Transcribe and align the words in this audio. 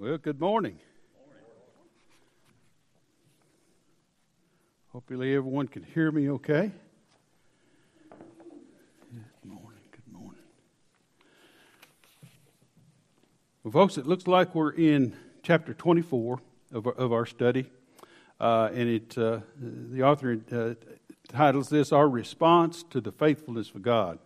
Well, 0.00 0.16
good 0.16 0.40
morning. 0.40 0.78
Hopefully, 4.92 5.34
everyone 5.34 5.66
can 5.66 5.82
hear 5.82 6.12
me 6.12 6.30
okay. 6.30 6.70
Good 8.08 8.20
morning. 9.42 9.80
Good 9.90 10.12
morning. 10.12 10.40
Well, 13.64 13.72
folks, 13.72 13.98
it 13.98 14.06
looks 14.06 14.28
like 14.28 14.54
we're 14.54 14.70
in 14.70 15.16
chapter 15.42 15.74
24 15.74 16.38
of 16.70 16.86
our, 16.86 16.92
of 16.92 17.12
our 17.12 17.26
study. 17.26 17.68
Uh, 18.38 18.70
and 18.72 18.88
it, 18.88 19.18
uh, 19.18 19.40
the 19.60 20.04
author 20.04 20.38
uh, 20.52 20.74
titles 21.26 21.70
this 21.70 21.90
Our 21.90 22.08
Response 22.08 22.84
to 22.90 23.00
the 23.00 23.10
Faithfulness 23.10 23.70
of 23.74 23.82
God. 23.82 24.20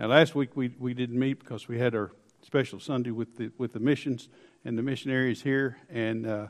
Now, 0.00 0.08
last 0.08 0.34
week 0.34 0.56
we, 0.56 0.74
we 0.76 0.92
didn't 0.92 1.20
meet 1.20 1.38
because 1.38 1.68
we 1.68 1.78
had 1.78 1.94
our 1.94 2.10
special 2.42 2.80
Sunday 2.80 3.12
with 3.12 3.36
the, 3.36 3.52
with 3.58 3.74
the 3.74 3.80
missions 3.80 4.28
and 4.64 4.78
the 4.78 4.82
missionaries 4.82 5.42
here. 5.42 5.78
And 5.88 6.26
uh, 6.26 6.46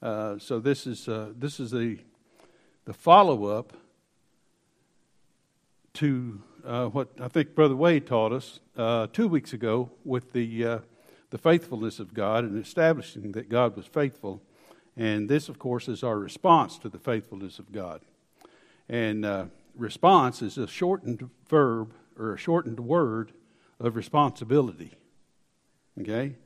uh, 0.00 0.38
so 0.38 0.60
this 0.60 0.86
is, 0.86 1.08
uh, 1.08 1.32
this 1.36 1.60
is 1.60 1.70
the, 1.70 1.98
the 2.84 2.92
follow 2.92 3.46
up 3.46 3.72
to 5.94 6.40
what 6.64 7.08
I 7.20 7.28
think 7.28 7.54
Brother 7.54 7.76
Wade 7.76 8.06
taught 8.06 8.32
us 8.32 8.60
two 9.12 9.28
weeks 9.28 9.52
ago 9.52 9.90
with 10.04 10.32
the, 10.32 10.80
the 11.30 11.38
faithfulness 11.38 11.98
of 11.98 12.14
God 12.14 12.44
and 12.44 12.62
establishing 12.62 13.32
that 13.32 13.48
God 13.48 13.76
was 13.76 13.86
faithful 13.86 14.42
and 14.96 15.28
this, 15.28 15.48
of 15.48 15.58
course, 15.58 15.88
is 15.88 16.02
our 16.02 16.18
response 16.18 16.78
to 16.78 16.88
the 16.88 16.98
faithfulness 16.98 17.58
of 17.58 17.72
God. 17.72 18.02
And 18.88 19.24
uh, 19.24 19.46
response 19.74 20.42
is 20.42 20.58
a 20.58 20.66
shortened 20.66 21.30
verb 21.48 21.94
or 22.18 22.34
a 22.34 22.38
shortened 22.38 22.80
word 22.80 23.32
of 23.80 23.96
responsibility. 23.96 24.92
Okay? 26.00 26.36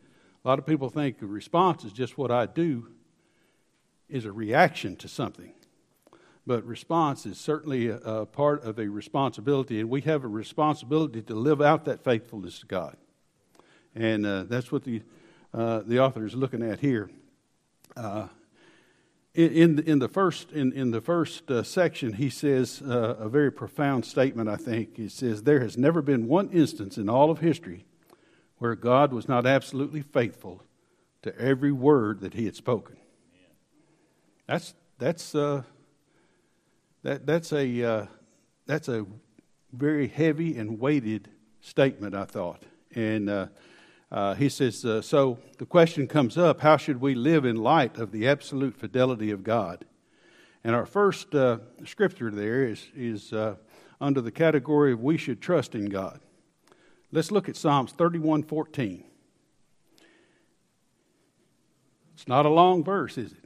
A 0.47 0.49
lot 0.49 0.61
of 0.61 0.67
people 0.67 0.91
think 0.91 1.21
a 1.23 1.27
response 1.27 1.83
is 1.83 1.93
just 1.93 2.17
what 2.17 2.31
I 2.31 2.47
do, 2.47 2.87
is 4.09 4.27
a 4.27 4.31
reaction 4.31 4.95
to 4.99 5.09
something. 5.09 5.53
But 6.47 6.65
response 6.65 7.27
is 7.27 7.37
certainly 7.37 7.89
a, 7.89 7.97
a 7.97 8.27
part 8.27 8.63
of 8.63 8.79
a 8.79 8.87
responsibility, 8.87 9.81
and 9.81 9.91
we 9.91 10.03
have 10.03 10.23
a 10.23 10.29
responsibility 10.29 11.21
to 11.23 11.35
live 11.35 11.61
out 11.61 11.85
that 11.87 12.05
faithfulness 12.05 12.61
to 12.61 12.67
God. 12.67 12.97
And 13.97 14.25
uh, 14.25 14.45
that's 14.45 14.71
what 14.71 14.85
the, 14.85 15.03
uh, 15.53 15.81
the 15.85 15.99
author 15.99 16.25
is 16.25 16.37
looking 16.37 16.63
at 16.63 16.79
here. 16.79 17.11
Uh, 17.97 18.29
in, 19.35 19.81
in 19.81 19.99
the 19.99 20.09
first, 20.09 20.53
in, 20.53 20.73
in 20.73 20.93
the 20.93 21.01
first 21.01 21.51
uh, 21.51 21.65
section, 21.65 22.13
he 22.13 22.31
says 22.31 22.81
uh, 22.83 23.17
a 23.19 23.29
very 23.29 23.51
profound 23.51 24.05
statement, 24.05 24.49
I 24.49 24.55
think. 24.55 24.97
He 24.97 25.09
says, 25.09 25.43
There 25.43 25.59
has 25.59 25.77
never 25.77 26.03
been 26.03 26.29
one 26.29 26.51
instance 26.51 26.99
in 26.99 27.09
all 27.09 27.33
of 27.33 27.41
history 27.41 27.85
where 28.59 28.75
God 28.75 29.13
was 29.13 29.29
not 29.29 29.47
absolutely 29.47 30.03
faithful 30.03 30.63
to 31.23 31.39
every 31.39 31.73
word 31.73 32.21
that 32.21 32.35
he 32.35 32.45
had 32.45 32.57
spoken. 32.57 32.97
That's, 34.47 34.75
that's, 34.99 35.35
uh, 35.35 35.63
that, 37.03 37.27
that's, 37.27 37.53
a, 37.53 37.83
uh, 37.83 38.07
that's 38.67 38.89
a 38.89 39.07
very 39.73 40.09
heavy 40.09 40.57
and 40.57 40.79
weighted 40.79 41.29
statement, 41.61 42.15
I 42.15 42.25
thought. 42.25 42.63
And 42.95 43.29
uh, 43.29 43.47
uh, 44.11 44.35
he 44.35 44.49
says, 44.49 44.85
uh, 44.85 45.03
So 45.03 45.39
the 45.59 45.67
question 45.67 46.07
comes 46.07 46.39
up 46.39 46.61
how 46.61 46.77
should 46.77 47.01
we 47.01 47.15
live 47.15 47.45
in 47.45 47.57
light 47.57 47.99
of 47.99 48.13
the 48.13 48.29
absolute 48.29 48.77
fidelity 48.77 49.31
of 49.31 49.43
God? 49.43 49.85
And 50.65 50.75
our 50.75 50.87
first 50.87 51.35
uh, 51.35 51.59
scripture 51.85 52.31
there 52.31 52.65
is, 52.65 52.87
is 52.95 53.33
under 54.01 54.21
the 54.21 54.33
category 54.33 54.93
of 54.93 55.01
we 55.01 55.17
should 55.17 55.41
trust 55.41 55.75
in 55.75 55.87
God. 55.87 56.21
Let's 57.17 57.31
look 57.31 57.49
at 57.49 57.57
Psalms 57.57 57.93
31 57.93 58.43
14. 58.43 59.03
It's 62.13 62.29
not 62.29 62.45
a 62.45 62.51
long 62.51 62.85
verse, 62.85 63.17
is 63.17 63.33
it? 63.33 63.45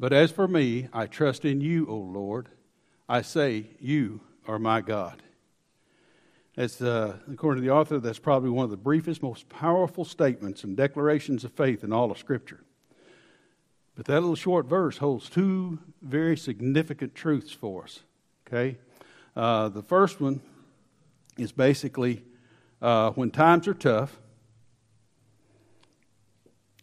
But 0.00 0.14
as 0.14 0.32
for 0.32 0.48
me, 0.48 0.88
I 0.94 1.04
trust 1.04 1.44
in 1.44 1.60
you, 1.60 1.86
O 1.86 1.94
Lord. 1.94 2.48
I 3.06 3.20
say, 3.20 3.66
You 3.80 4.22
are 4.46 4.58
my 4.58 4.80
God. 4.80 5.22
As 6.56 6.80
uh, 6.80 7.18
according 7.30 7.62
to 7.62 7.68
the 7.68 7.74
author, 7.74 7.98
that's 7.98 8.18
probably 8.18 8.48
one 8.48 8.64
of 8.64 8.70
the 8.70 8.78
briefest, 8.78 9.22
most 9.22 9.50
powerful 9.50 10.06
statements 10.06 10.64
and 10.64 10.74
declarations 10.74 11.44
of 11.44 11.52
faith 11.52 11.84
in 11.84 11.92
all 11.92 12.10
of 12.10 12.16
Scripture. 12.16 12.60
But 13.94 14.06
that 14.06 14.20
little 14.22 14.36
short 14.36 14.64
verse 14.64 14.96
holds 14.96 15.28
two 15.28 15.80
very 16.00 16.38
significant 16.38 17.14
truths 17.14 17.52
for 17.52 17.84
us. 17.84 18.00
Okay? 18.46 18.78
Uh, 19.36 19.68
the 19.68 19.82
first 19.82 20.18
one 20.18 20.40
is 21.38 21.52
basically 21.52 22.24
uh, 22.82 23.10
when 23.12 23.30
times 23.30 23.66
are 23.66 23.74
tough 23.74 24.18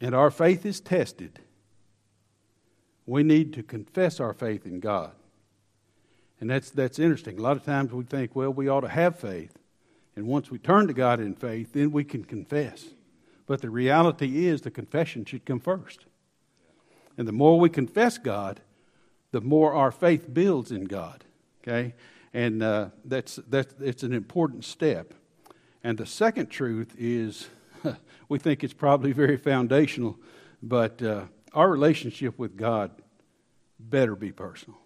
and 0.02 0.16
our 0.16 0.32
faith 0.32 0.66
is 0.66 0.80
tested, 0.80 1.40
we 3.06 3.24
need 3.24 3.54
to 3.54 3.64
confess 3.64 4.20
our 4.20 4.34
faith 4.34 4.66
in 4.66 4.80
God. 4.80 5.12
And 6.40 6.50
that's, 6.50 6.70
that's 6.70 7.00
interesting. 7.00 7.38
A 7.38 7.42
lot 7.42 7.56
of 7.58 7.64
times 7.64 7.92
we 7.92 8.04
think, 8.04 8.36
well, 8.36 8.52
we 8.52 8.68
ought 8.68 8.82
to 8.82 8.90
have 8.90 9.18
faith. 9.18 9.58
And 10.16 10.28
once 10.28 10.50
we 10.50 10.58
turn 10.58 10.88
to 10.88 10.94
God 10.94 11.20
in 11.20 11.34
faith, 11.34 11.74
then 11.74 11.92
we 11.92 12.04
can 12.04 12.24
confess. 12.24 12.86
But 13.48 13.62
the 13.62 13.70
reality 13.70 14.48
is 14.48 14.62
the 14.62 14.72
confession 14.72 15.26
should 15.26 15.46
come 15.46 15.60
first. 15.60 16.06
And 17.18 17.28
the 17.28 17.34
more 17.34 17.60
we 17.60 17.70
confess 17.70 18.18
God, 18.18 18.62
the 19.32 19.42
more 19.42 19.74
our 19.74 19.92
faith 19.92 20.34
builds 20.34 20.72
in 20.72 20.86
God. 20.86 21.24
Okay? 21.62 21.94
And 22.36 22.62
uh, 22.62 22.90
that's, 23.06 23.40
that's 23.48 23.74
it's 23.80 24.04
an 24.04 24.12
important 24.12 24.66
step. 24.66 25.14
And 25.86 25.98
the 25.98 26.06
second 26.06 26.48
truth 26.48 26.94
is 27.00 27.48
we 28.30 28.40
think 28.40 28.62
it's 28.62 28.74
probably 28.74 29.14
very 29.14 29.38
foundational, 29.38 30.20
but 30.62 31.02
uh, 31.02 31.28
our 31.54 31.72
relationship 31.72 32.38
with 32.38 32.58
God 32.58 32.92
better 33.80 34.18
be 34.18 34.34
personal. 34.34 34.78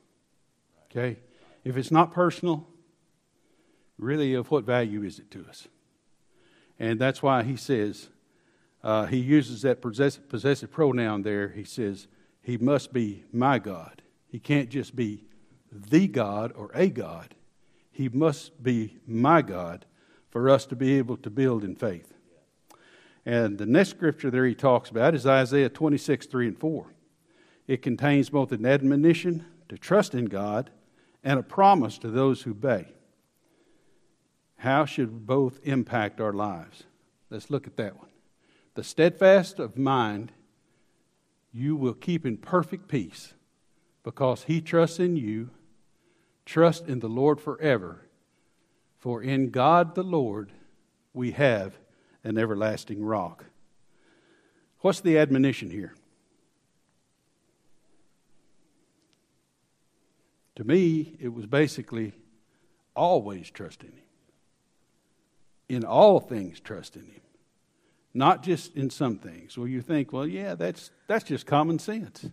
Okay? 0.86 1.18
If 1.64 1.76
it's 1.76 1.90
not 1.90 2.12
personal, 2.14 2.68
really 3.98 4.36
of 4.36 4.52
what 4.52 4.64
value 4.64 5.02
is 5.02 5.18
it 5.18 5.32
to 5.32 5.44
us? 5.50 5.68
And 6.78 7.02
that's 7.02 7.24
why 7.24 7.42
he 7.42 7.56
says, 7.56 8.10
uh, 8.84 9.08
he 9.08 9.18
uses 9.18 9.64
that 9.64 9.82
possessive, 9.82 10.30
possessive 10.30 10.70
pronoun 10.70 11.24
there. 11.24 11.48
He 11.48 11.64
says, 11.64 12.08
he 12.44 12.60
must 12.60 12.94
be 12.94 13.24
my 13.34 13.58
God. 13.58 14.04
He 14.28 14.38
can't 14.38 14.70
just 14.70 14.96
be 14.96 15.24
the 15.72 16.08
God 16.08 16.54
or 16.56 16.70
a 16.76 16.90
God. 16.90 17.34
He 18.00 18.08
must 18.08 18.64
be 18.64 18.96
my 19.06 19.42
God 19.42 19.86
for 20.30 20.50
us 20.50 20.66
to 20.68 20.76
be 20.78 20.98
able 20.98 21.18
to 21.18 21.30
build 21.30 21.66
in 21.66 21.76
faith. 21.76 22.14
And 23.26 23.58
the 23.58 23.66
next 23.66 23.90
scripture 23.90 24.32
there 24.32 24.46
he 24.46 24.56
talks 24.56 24.90
about 24.90 25.16
is 25.16 25.26
Isaiah 25.26 25.68
26, 25.68 26.26
3 26.28 26.48
and 26.48 26.58
4. 26.58 26.94
It 27.68 27.82
contains 27.82 28.30
both 28.30 28.54
an 28.54 28.66
admonition 28.66 29.44
to 29.68 29.78
trust 29.78 30.16
in 30.16 30.28
God 30.28 30.70
and 31.26 31.42
a 31.42 31.44
promise 31.44 31.98
to 31.98 32.08
those 32.08 32.44
who 32.44 32.52
obey. 32.52 32.88
How 34.60 34.86
should 34.86 35.28
both 35.28 35.60
impact 35.64 36.22
our 36.22 36.32
lives? 36.32 36.86
Let's 37.30 37.50
look 37.50 37.68
at 37.68 37.76
that 37.76 37.98
one. 37.98 38.12
The 38.76 38.84
steadfast 38.86 39.60
of 39.60 39.78
mind 39.78 40.32
you 41.52 41.76
will 41.76 41.96
keep 41.96 42.26
in 42.26 42.38
perfect 42.38 42.88
peace 42.88 43.34
because 44.04 44.44
he 44.44 44.62
trusts 44.62 45.00
in 45.00 45.18
you. 45.18 45.50
Trust 46.50 46.88
in 46.88 47.00
the 47.00 47.08
Lord 47.08 47.40
forever. 47.40 48.08
For 48.98 49.22
in 49.22 49.52
God 49.52 49.94
the 49.94 50.02
Lord 50.02 50.52
we 51.14 51.30
have 51.34 51.78
an 52.24 52.40
everlasting 52.40 53.04
rock. 53.06 53.46
What's 54.80 55.00
the 55.00 55.20
admonition 55.20 55.70
here? 55.70 55.94
To 60.56 60.64
me, 60.64 61.18
it 61.20 61.28
was 61.28 61.46
basically 61.46 62.14
always 62.96 63.52
trust 63.52 63.84
in 63.84 63.92
Him 63.92 64.04
in 65.70 65.86
all 65.86 66.20
things 66.20 66.60
trust 66.60 66.96
in 66.96 67.04
him 67.04 67.22
not 68.12 68.42
just 68.42 68.76
in 68.76 68.90
some 68.90 69.20
things 69.20 69.56
where 69.56 69.68
you 69.68 69.84
think 69.84 70.12
well 70.12 70.26
yeah 70.26 70.56
that's 70.56 70.90
that's 71.06 71.24
just 71.24 71.46
common 71.46 71.78
sense 71.78 72.26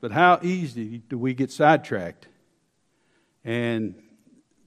but 0.00 0.10
how 0.10 0.40
easy 0.42 0.98
do 1.08 1.16
we 1.16 1.32
get 1.32 1.52
sidetracked 1.52 2.26
and 3.44 3.94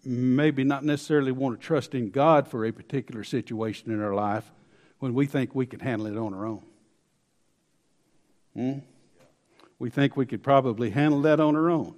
maybe 0.04 0.64
not 0.64 0.84
necessarily 0.84 1.32
want 1.32 1.60
to 1.60 1.66
trust 1.66 1.96
in 1.96 2.10
god 2.10 2.48
for 2.48 2.66
a 2.66 2.72
particular 2.72 3.24
situation 3.24 3.92
in 3.92 4.02
our 4.02 4.14
life 4.14 4.52
when 5.00 5.14
we 5.14 5.26
think 5.26 5.54
we 5.54 5.66
can 5.66 5.80
handle 5.80 6.08
it 6.08 6.18
on 6.18 6.34
our 6.34 6.46
own 6.46 6.64
hmm? 8.56 8.80
we 9.80 9.90
think 9.90 10.18
we 10.18 10.26
could 10.26 10.44
probably 10.44 10.90
handle 10.90 11.22
that 11.22 11.40
on 11.40 11.56
our 11.56 11.70
own 11.70 11.96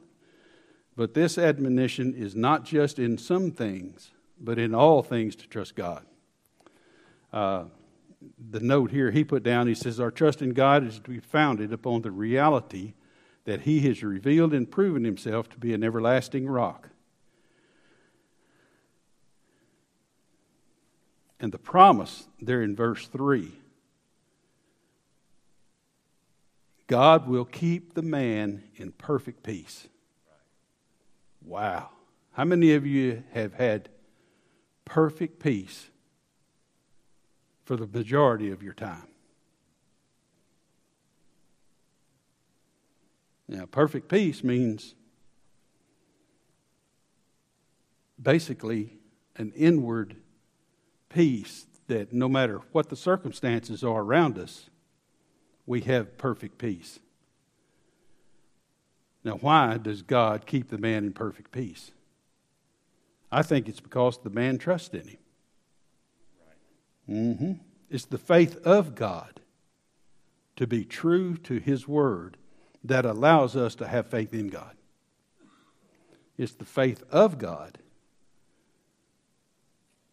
but 0.96 1.14
this 1.14 1.38
admonition 1.38 2.14
is 2.14 2.36
not 2.36 2.64
just 2.64 3.00
in 3.00 3.18
some 3.18 3.52
things 3.52 4.12
but 4.40 4.60
in 4.60 4.74
all 4.74 5.02
things 5.02 5.36
to 5.38 5.48
trust 5.48 5.76
God. 5.76 6.06
Uh, 7.32 7.66
the 8.52 8.60
note 8.60 8.92
here 8.92 9.12
he 9.12 9.24
put 9.24 9.44
down, 9.44 9.68
he 9.68 9.76
says, 9.76 10.00
Our 10.00 10.12
trust 10.12 10.42
in 10.42 10.54
God 10.54 10.86
is 10.86 11.00
to 11.00 11.10
be 11.10 11.20
founded 11.20 11.72
upon 11.74 12.02
the 12.02 12.12
reality 12.12 12.94
that 13.46 13.62
he 13.62 13.80
has 13.82 14.04
revealed 14.04 14.54
and 14.54 14.70
proven 14.70 15.04
himself 15.04 15.50
to 15.50 15.58
be 15.58 15.74
an 15.74 15.84
everlasting 15.84 16.48
rock. 16.48 16.90
And 21.40 21.52
the 21.52 21.60
promise 21.60 22.28
there 22.42 22.62
in 22.62 22.76
verse 22.76 23.08
3 23.08 23.52
God 26.88 27.28
will 27.28 27.46
keep 27.46 27.94
the 27.94 28.04
man 28.04 28.64
in 28.76 28.92
perfect 28.92 29.42
peace. 29.42 29.88
Wow. 31.44 31.90
How 32.34 32.44
many 32.44 32.74
of 32.74 32.86
you 32.86 33.24
have 33.34 33.54
had 33.54 33.90
perfect 34.84 35.40
peace 35.40 35.90
for 37.64 37.76
the 37.76 37.88
majority 37.88 38.52
of 38.52 38.62
your 38.62 38.74
time? 38.74 39.08
Now, 43.48 43.66
perfect 43.66 44.10
peace 44.10 44.44
means 44.44 44.96
basically 48.22 48.98
an 49.36 49.52
inward 49.56 50.16
peace 51.10 51.68
that 51.88 52.12
no 52.12 52.28
matter 52.28 52.62
what 52.72 52.90
the 52.90 52.96
circumstances 52.96 53.84
are 53.84 54.02
around 54.02 54.40
us, 54.40 54.70
we 55.66 55.82
have 55.82 56.18
perfect 56.18 56.58
peace. 56.58 57.00
Now, 59.24 59.34
why 59.34 59.78
does 59.78 60.02
God 60.02 60.46
keep 60.46 60.70
the 60.70 60.78
man 60.78 61.04
in 61.04 61.14
perfect 61.14 61.52
peace? 61.52 61.92
I 63.32 63.42
think 63.42 63.68
it's 63.68 63.80
because 63.80 64.20
the 64.20 64.30
man 64.30 64.58
trusts 64.58 64.94
in 64.94 65.08
him. 65.08 65.18
Mm-hmm. 67.10 67.52
It's 67.90 68.06
the 68.06 68.18
faith 68.18 68.58
of 68.66 68.96
God 68.96 69.42
to 70.56 70.66
be 70.66 70.86
true 70.86 71.38
to 71.38 71.60
his 71.60 71.88
word 71.88 72.38
that 72.88 73.06
allows 73.06 73.56
us 73.56 73.76
to 73.76 73.88
have 73.88 74.08
faith 74.08 74.34
in 74.34 74.48
God. 74.48 74.76
It's 76.38 76.54
the 76.54 76.66
faith 76.66 77.04
of 77.12 77.38
God 77.38 77.80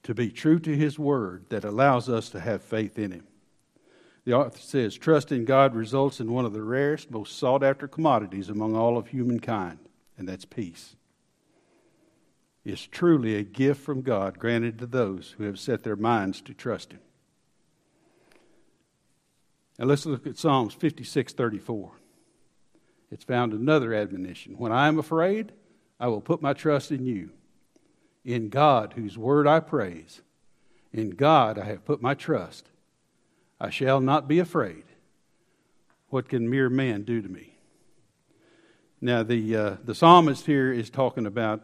to 0.05 0.15
be 0.15 0.31
true 0.31 0.59
to 0.59 0.77
his 0.77 0.99
word 0.99 1.47
that 1.51 1.65
allows 1.65 2.09
us 2.09 2.29
to 2.31 2.41
have 2.41 2.63
faith 2.63 2.99
in 2.99 3.13
him. 3.13 3.27
The 4.25 4.35
author 4.35 4.59
says, 4.59 4.97
Trust 4.97 5.33
in 5.33 5.45
God 5.45 5.75
results 5.75 6.21
in 6.21 6.33
one 6.33 6.45
of 6.45 6.53
the 6.53 6.63
rarest, 6.63 7.11
most 7.11 7.37
sought 7.39 7.63
after 7.63 7.89
commodities 7.89 8.49
among 8.49 8.77
all 8.77 8.97
of 8.97 9.09
humankind, 9.09 9.79
and 10.17 10.29
that's 10.29 10.45
peace. 10.45 10.97
It's 12.65 12.83
truly 12.83 13.35
a 13.35 13.43
gift 13.43 13.81
from 13.81 14.03
God 14.03 14.39
granted 14.39 14.79
to 14.79 14.87
those 14.87 15.35
who 15.37 15.45
have 15.45 15.59
set 15.59 15.83
their 15.83 15.97
minds 15.97 16.41
to 16.43 16.55
trust 16.55 16.93
Him. 16.93 17.01
Now 19.79 19.87
let's 19.87 20.07
look 20.07 20.27
at 20.27 20.39
Psalms 20.39 20.75
56 20.75 21.33
34. 21.33 21.93
It's 23.13 23.25
found 23.25 23.53
another 23.53 23.93
admonition. 23.93 24.55
When 24.57 24.73
I 24.73 24.89
am 24.89 24.99
afraid, 24.99 25.53
I 26.01 26.09
will 26.09 26.23
put 26.23 26.41
my 26.41 26.55
trust 26.55 26.91
in 26.91 27.05
you. 27.05 27.31
In 28.25 28.49
God, 28.49 28.95
whose 28.97 29.19
word 29.19 29.47
I 29.47 29.61
praise, 29.61 30.23
in 30.93 31.11
God 31.11 31.59
I 31.59 31.67
have 31.67 31.85
put 31.85 32.01
my 32.01 32.15
trust. 32.15 32.71
I 33.61 33.69
shall 33.69 34.01
not 34.01 34.29
be 34.29 34.39
afraid. 34.39 34.85
What 36.09 36.29
can 36.29 36.49
mere 36.49 36.71
man 36.71 37.03
do 37.03 37.21
to 37.21 37.29
me? 37.29 37.59
Now, 39.01 39.23
the, 39.23 39.57
uh, 39.57 39.77
the 39.85 39.95
psalmist 39.95 40.47
here 40.47 40.73
is 40.73 40.89
talking 40.89 41.27
about 41.27 41.63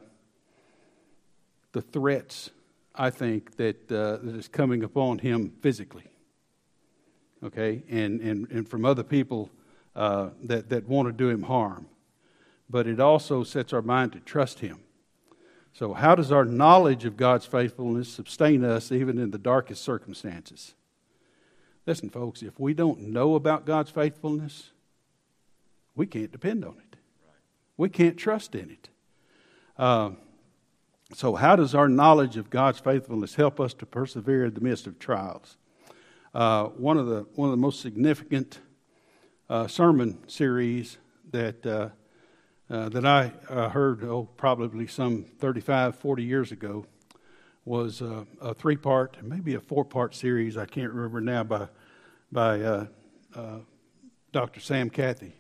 the 1.73 1.81
threats, 1.81 2.51
I 2.95 3.09
think, 3.09 3.57
that, 3.57 3.91
uh, 3.91 4.19
that 4.19 4.37
is 4.37 4.49
coming 4.49 4.83
upon 4.83 5.19
him 5.19 5.53
physically. 5.63 6.11
Okay? 7.43 7.85
And, 7.89 8.21
and, 8.21 8.51
and 8.51 8.69
from 8.69 8.85
other 8.85 9.03
people 9.03 9.51
uh, 9.99 10.31
that, 10.45 10.69
that 10.69 10.87
want 10.87 11.09
to 11.09 11.13
do 11.13 11.29
him 11.29 11.43
harm. 11.43 11.87
But 12.71 12.87
it 12.87 13.01
also 13.01 13.43
sets 13.43 13.73
our 13.73 13.83
mind 13.83 14.13
to 14.13 14.21
trust 14.21 14.61
him. 14.61 14.79
So, 15.73 15.93
how 15.93 16.15
does 16.15 16.31
our 16.31 16.45
knowledge 16.45 17.05
of 17.05 17.17
God's 17.17 17.47
faithfulness 17.47 18.09
sustain 18.09 18.65
us 18.65 18.93
even 18.93 19.19
in 19.19 19.33
the 19.33 19.39
darkest 19.39 19.83
circumstances? 19.83 20.75
Listen, 21.85 22.11
folks, 22.11 22.43
if 22.43 22.61
we 22.61 22.75
don't 22.75 23.09
know 23.09 23.35
about 23.35 23.67
God's 23.67 23.91
faithfulness, 23.91 24.71
we 25.97 26.07
can't 26.07 26.31
depend 26.31 26.65
on 26.65 26.77
it. 26.79 26.97
We 27.77 27.89
can't 27.89 28.17
trust 28.17 28.55
in 28.55 28.71
it. 28.71 28.89
Uh, 29.77 30.11
so, 31.13 31.35
how 31.35 31.57
does 31.57 31.75
our 31.75 31.89
knowledge 31.89 32.37
of 32.37 32.51
God's 32.51 32.79
faithfulness 32.79 33.35
help 33.35 33.59
us 33.59 33.75
to 33.75 33.87
persevere 33.87 34.45
in 34.45 34.55
the 34.55 34.61
midst 34.61 34.87
of 34.87 35.01
trials? 35.01 35.57
Uh, 36.33 36.67
one 36.67 36.99
of 36.99 37.07
the 37.07 37.27
one 37.35 37.49
of 37.49 37.53
the 37.53 37.61
most 37.61 37.81
significant 37.81 38.61
uh, 39.49 39.67
sermon 39.67 40.19
series 40.29 40.99
that 41.31 41.65
uh, 41.67 41.89
uh, 42.71 42.89
that 42.91 43.07
I 43.07 43.33
uh, 43.49 43.71
heard 43.71 44.05
oh 44.05 44.29
probably 44.37 44.87
some 44.87 45.25
35, 45.39 45.97
40 45.97 46.23
years 46.23 46.53
ago 46.53 46.85
was 47.65 48.01
a 48.01 48.55
three 48.55 48.77
part, 48.77 49.19
maybe 49.23 49.55
a 49.55 49.61
four 49.61 49.85
part 49.85 50.15
series. 50.15 50.57
I 50.57 50.65
can't 50.65 50.91
remember 50.91 51.21
now 51.21 51.45
by 51.45 51.69
by 52.31 52.61
uh, 52.61 52.87
uh, 53.35 53.59
Dr. 54.33 54.61
Sam 54.61 54.91
Cathey, 54.91 55.33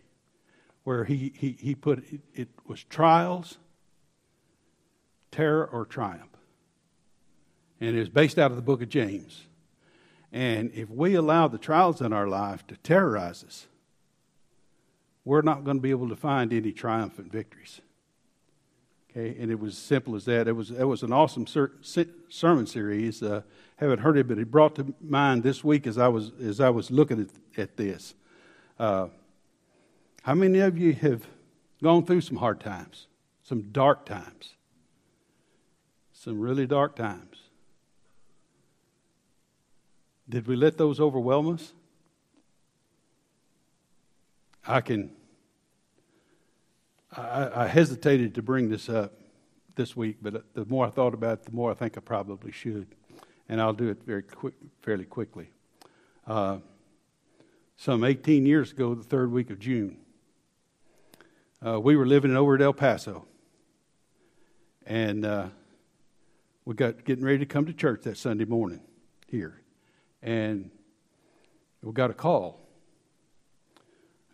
where 0.84 1.04
he, 1.04 1.32
he, 1.36 1.56
he 1.58 1.74
put 1.74 1.98
it, 2.10 2.20
it 2.34 2.48
was 2.66 2.82
trials, 2.84 3.58
terror, 5.30 5.66
or 5.66 5.84
triumph. 5.84 6.36
And 7.80 7.94
it 7.94 7.98
was 8.00 8.08
based 8.08 8.38
out 8.38 8.50
of 8.50 8.56
the 8.56 8.62
book 8.62 8.82
of 8.82 8.88
James. 8.88 9.44
And 10.32 10.70
if 10.74 10.90
we 10.90 11.14
allow 11.14 11.48
the 11.48 11.58
trials 11.58 12.00
in 12.00 12.12
our 12.12 12.26
life 12.26 12.66
to 12.66 12.76
terrorize 12.76 13.44
us, 13.44 13.66
we're 15.28 15.42
not 15.42 15.62
going 15.62 15.76
to 15.76 15.80
be 15.82 15.90
able 15.90 16.08
to 16.08 16.16
find 16.16 16.54
any 16.54 16.72
triumphant 16.72 17.30
victories. 17.30 17.82
Okay, 19.10 19.36
and 19.38 19.50
it 19.50 19.60
was 19.60 19.74
as 19.74 19.78
simple 19.78 20.16
as 20.16 20.24
that. 20.24 20.48
It 20.48 20.52
was 20.52 20.70
it 20.70 20.84
was 20.84 21.02
an 21.02 21.12
awesome 21.12 21.46
ser- 21.46 21.72
sermon 22.30 22.66
series. 22.66 23.22
Uh, 23.22 23.42
haven't 23.76 23.98
heard 23.98 24.16
it, 24.16 24.26
but 24.26 24.38
it 24.38 24.50
brought 24.50 24.74
to 24.76 24.94
mind 25.02 25.42
this 25.42 25.62
week 25.62 25.86
as 25.86 25.98
I 25.98 26.08
was 26.08 26.32
as 26.42 26.60
I 26.60 26.70
was 26.70 26.90
looking 26.90 27.20
at, 27.20 27.60
at 27.60 27.76
this. 27.76 28.14
Uh, 28.78 29.08
how 30.22 30.34
many 30.34 30.60
of 30.60 30.78
you 30.78 30.94
have 30.94 31.26
gone 31.82 32.06
through 32.06 32.22
some 32.22 32.38
hard 32.38 32.58
times, 32.58 33.06
some 33.42 33.68
dark 33.70 34.06
times, 34.06 34.54
some 36.14 36.40
really 36.40 36.66
dark 36.66 36.96
times? 36.96 37.36
Did 40.26 40.46
we 40.46 40.56
let 40.56 40.78
those 40.78 41.00
overwhelm 41.00 41.52
us? 41.52 41.74
I 44.66 44.80
can. 44.80 45.17
I, 47.16 47.64
I 47.64 47.66
hesitated 47.66 48.34
to 48.34 48.42
bring 48.42 48.68
this 48.68 48.88
up 48.88 49.14
this 49.74 49.96
week, 49.96 50.18
but 50.20 50.54
the 50.54 50.64
more 50.66 50.86
I 50.86 50.90
thought 50.90 51.14
about 51.14 51.40
it, 51.40 51.44
the 51.44 51.52
more 51.52 51.70
I 51.70 51.74
think 51.74 51.96
I 51.96 52.00
probably 52.00 52.52
should 52.52 52.94
and 53.48 53.60
I'll 53.60 53.72
do 53.72 53.88
it 53.88 54.02
very 54.04 54.22
quick, 54.22 54.54
fairly 54.82 55.04
quickly. 55.04 55.50
Uh, 56.26 56.58
some 57.76 58.04
18 58.04 58.44
years 58.44 58.72
ago, 58.72 58.94
the 58.94 59.04
third 59.04 59.32
week 59.32 59.50
of 59.50 59.58
June, 59.58 59.98
uh, 61.64 61.80
we 61.80 61.96
were 61.96 62.06
living 62.06 62.36
over 62.36 62.54
at 62.54 62.62
El 62.62 62.72
Paso, 62.72 63.26
and 64.86 65.24
uh, 65.24 65.46
we 66.64 66.74
got 66.74 67.04
getting 67.04 67.24
ready 67.24 67.38
to 67.38 67.46
come 67.46 67.66
to 67.66 67.72
church 67.72 68.02
that 68.02 68.16
Sunday 68.16 68.44
morning 68.44 68.80
here, 69.26 69.62
and 70.22 70.70
we 71.82 71.92
got 71.92 72.10
a 72.10 72.14
call. 72.14 72.60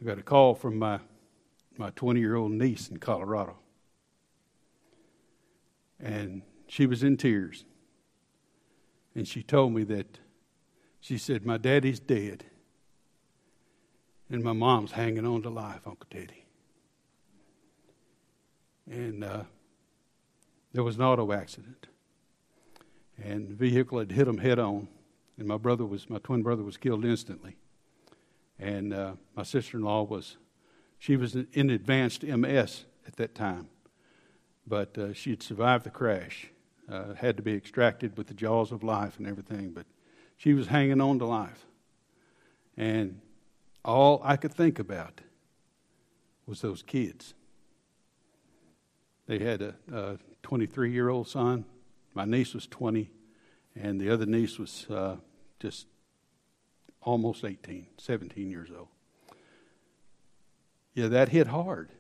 I 0.00 0.04
got 0.04 0.18
a 0.18 0.22
call 0.22 0.54
from 0.54 0.78
my 0.78 0.98
my 1.78 1.90
20 1.90 2.20
year 2.20 2.36
old 2.36 2.52
niece 2.52 2.88
in 2.88 2.98
Colorado, 2.98 3.56
and 6.00 6.42
she 6.66 6.86
was 6.86 7.02
in 7.02 7.16
tears. 7.16 7.64
And 9.14 9.28
she 9.28 9.42
told 9.42 9.72
me 9.72 9.84
that, 9.84 10.18
she 11.00 11.18
said, 11.18 11.46
My 11.46 11.56
daddy's 11.56 12.00
dead. 12.00 12.44
And 14.30 14.42
my 14.42 14.52
mom's 14.52 14.92
hanging 14.92 15.26
on 15.26 15.42
to 15.42 15.50
life, 15.50 15.86
Uncle 15.86 16.06
Teddy. 16.10 16.46
And 18.90 19.22
uh, 19.22 19.44
there 20.72 20.82
was 20.82 20.96
an 20.96 21.02
auto 21.02 21.30
accident. 21.32 21.86
And 23.22 23.48
the 23.48 23.54
vehicle 23.54 23.98
had 23.98 24.10
hit 24.10 24.24
them 24.24 24.38
head 24.38 24.58
on. 24.58 24.88
And 25.38 25.46
my 25.46 25.56
brother 25.56 25.84
was, 25.84 26.08
my 26.10 26.18
twin 26.18 26.42
brother 26.42 26.62
was 26.62 26.76
killed 26.76 27.04
instantly. 27.04 27.56
And 28.58 28.92
uh, 28.92 29.12
my 29.36 29.42
sister 29.42 29.76
in 29.76 29.84
law 29.84 30.02
was, 30.02 30.36
she 31.04 31.16
was 31.16 31.36
in 31.52 31.68
advanced 31.68 32.22
MS 32.22 32.86
at 33.06 33.16
that 33.16 33.34
time. 33.34 33.68
But 34.66 34.96
uh, 34.96 35.12
she 35.12 35.28
had 35.28 35.42
survived 35.42 35.84
the 35.84 35.90
crash 35.90 36.48
uh, 36.90 37.12
had 37.12 37.36
to 37.36 37.42
be 37.42 37.52
extracted 37.52 38.16
with 38.16 38.28
the 38.28 38.32
jaws 38.32 38.72
of 38.72 38.82
life 38.82 39.18
and 39.18 39.26
everything, 39.26 39.72
but 39.72 39.84
she 40.38 40.54
was 40.54 40.68
hanging 40.68 41.02
on 41.02 41.18
to 41.18 41.26
life. 41.26 41.66
And 42.78 43.20
all 43.84 44.22
I 44.24 44.38
could 44.38 44.54
think 44.54 44.78
about 44.78 45.20
was 46.46 46.62
those 46.62 46.82
kids. 46.82 47.34
They 49.26 49.40
had 49.40 49.60
a 49.60 50.18
23 50.42 50.90
year 50.90 51.10
old 51.10 51.28
son. 51.28 51.66
My 52.14 52.24
niece 52.24 52.54
was 52.54 52.66
20, 52.66 53.10
and 53.76 54.00
the 54.00 54.08
other 54.08 54.24
niece 54.24 54.58
was 54.58 54.86
uh, 54.88 55.16
just 55.60 55.86
almost 57.02 57.44
18, 57.44 57.88
17 57.98 58.50
years 58.50 58.70
old. 58.74 58.88
Yeah, 60.94 61.08
that 61.08 61.30
hit 61.30 61.48
hard. 61.48 61.90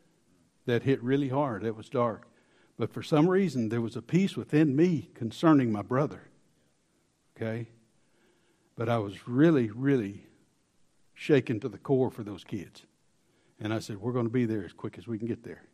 That 0.66 0.82
hit 0.82 1.02
really 1.02 1.28
hard. 1.28 1.64
It 1.64 1.76
was 1.76 1.88
dark. 1.88 2.28
But 2.78 2.92
for 2.92 3.02
some 3.02 3.28
reason, 3.28 3.68
there 3.68 3.80
was 3.80 3.96
a 3.96 4.02
peace 4.02 4.36
within 4.36 4.74
me 4.74 5.10
concerning 5.14 5.70
my 5.70 5.82
brother. 5.82 6.22
Okay? 7.36 7.68
But 8.76 8.88
I 8.88 8.98
was 8.98 9.28
really, 9.28 9.70
really 9.70 10.26
shaken 11.12 11.60
to 11.60 11.68
the 11.68 11.78
core 11.78 12.10
for 12.10 12.22
those 12.22 12.44
kids. 12.44 12.84
And 13.60 13.72
I 13.72 13.78
said, 13.78 14.00
We're 14.00 14.12
going 14.12 14.26
to 14.26 14.32
be 14.32 14.46
there 14.46 14.64
as 14.64 14.72
quick 14.72 14.98
as 14.98 15.06
we 15.06 15.18
can 15.18 15.28
get 15.28 15.44
there. 15.44 15.64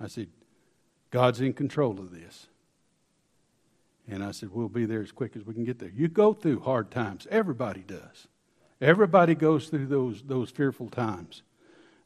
I 0.00 0.08
said, 0.08 0.28
God's 1.10 1.40
in 1.40 1.52
control 1.52 2.00
of 2.00 2.10
this. 2.10 2.48
And 4.08 4.22
I 4.22 4.32
said, 4.32 4.50
We'll 4.52 4.68
be 4.68 4.86
there 4.86 5.02
as 5.02 5.12
quick 5.12 5.36
as 5.36 5.46
we 5.46 5.54
can 5.54 5.64
get 5.64 5.78
there. 5.78 5.92
You 5.94 6.08
go 6.08 6.32
through 6.32 6.60
hard 6.60 6.90
times. 6.90 7.28
Everybody 7.30 7.84
does. 7.86 8.26
Everybody 8.80 9.36
goes 9.36 9.68
through 9.68 9.86
those, 9.86 10.22
those 10.22 10.50
fearful 10.50 10.90
times. 10.90 11.42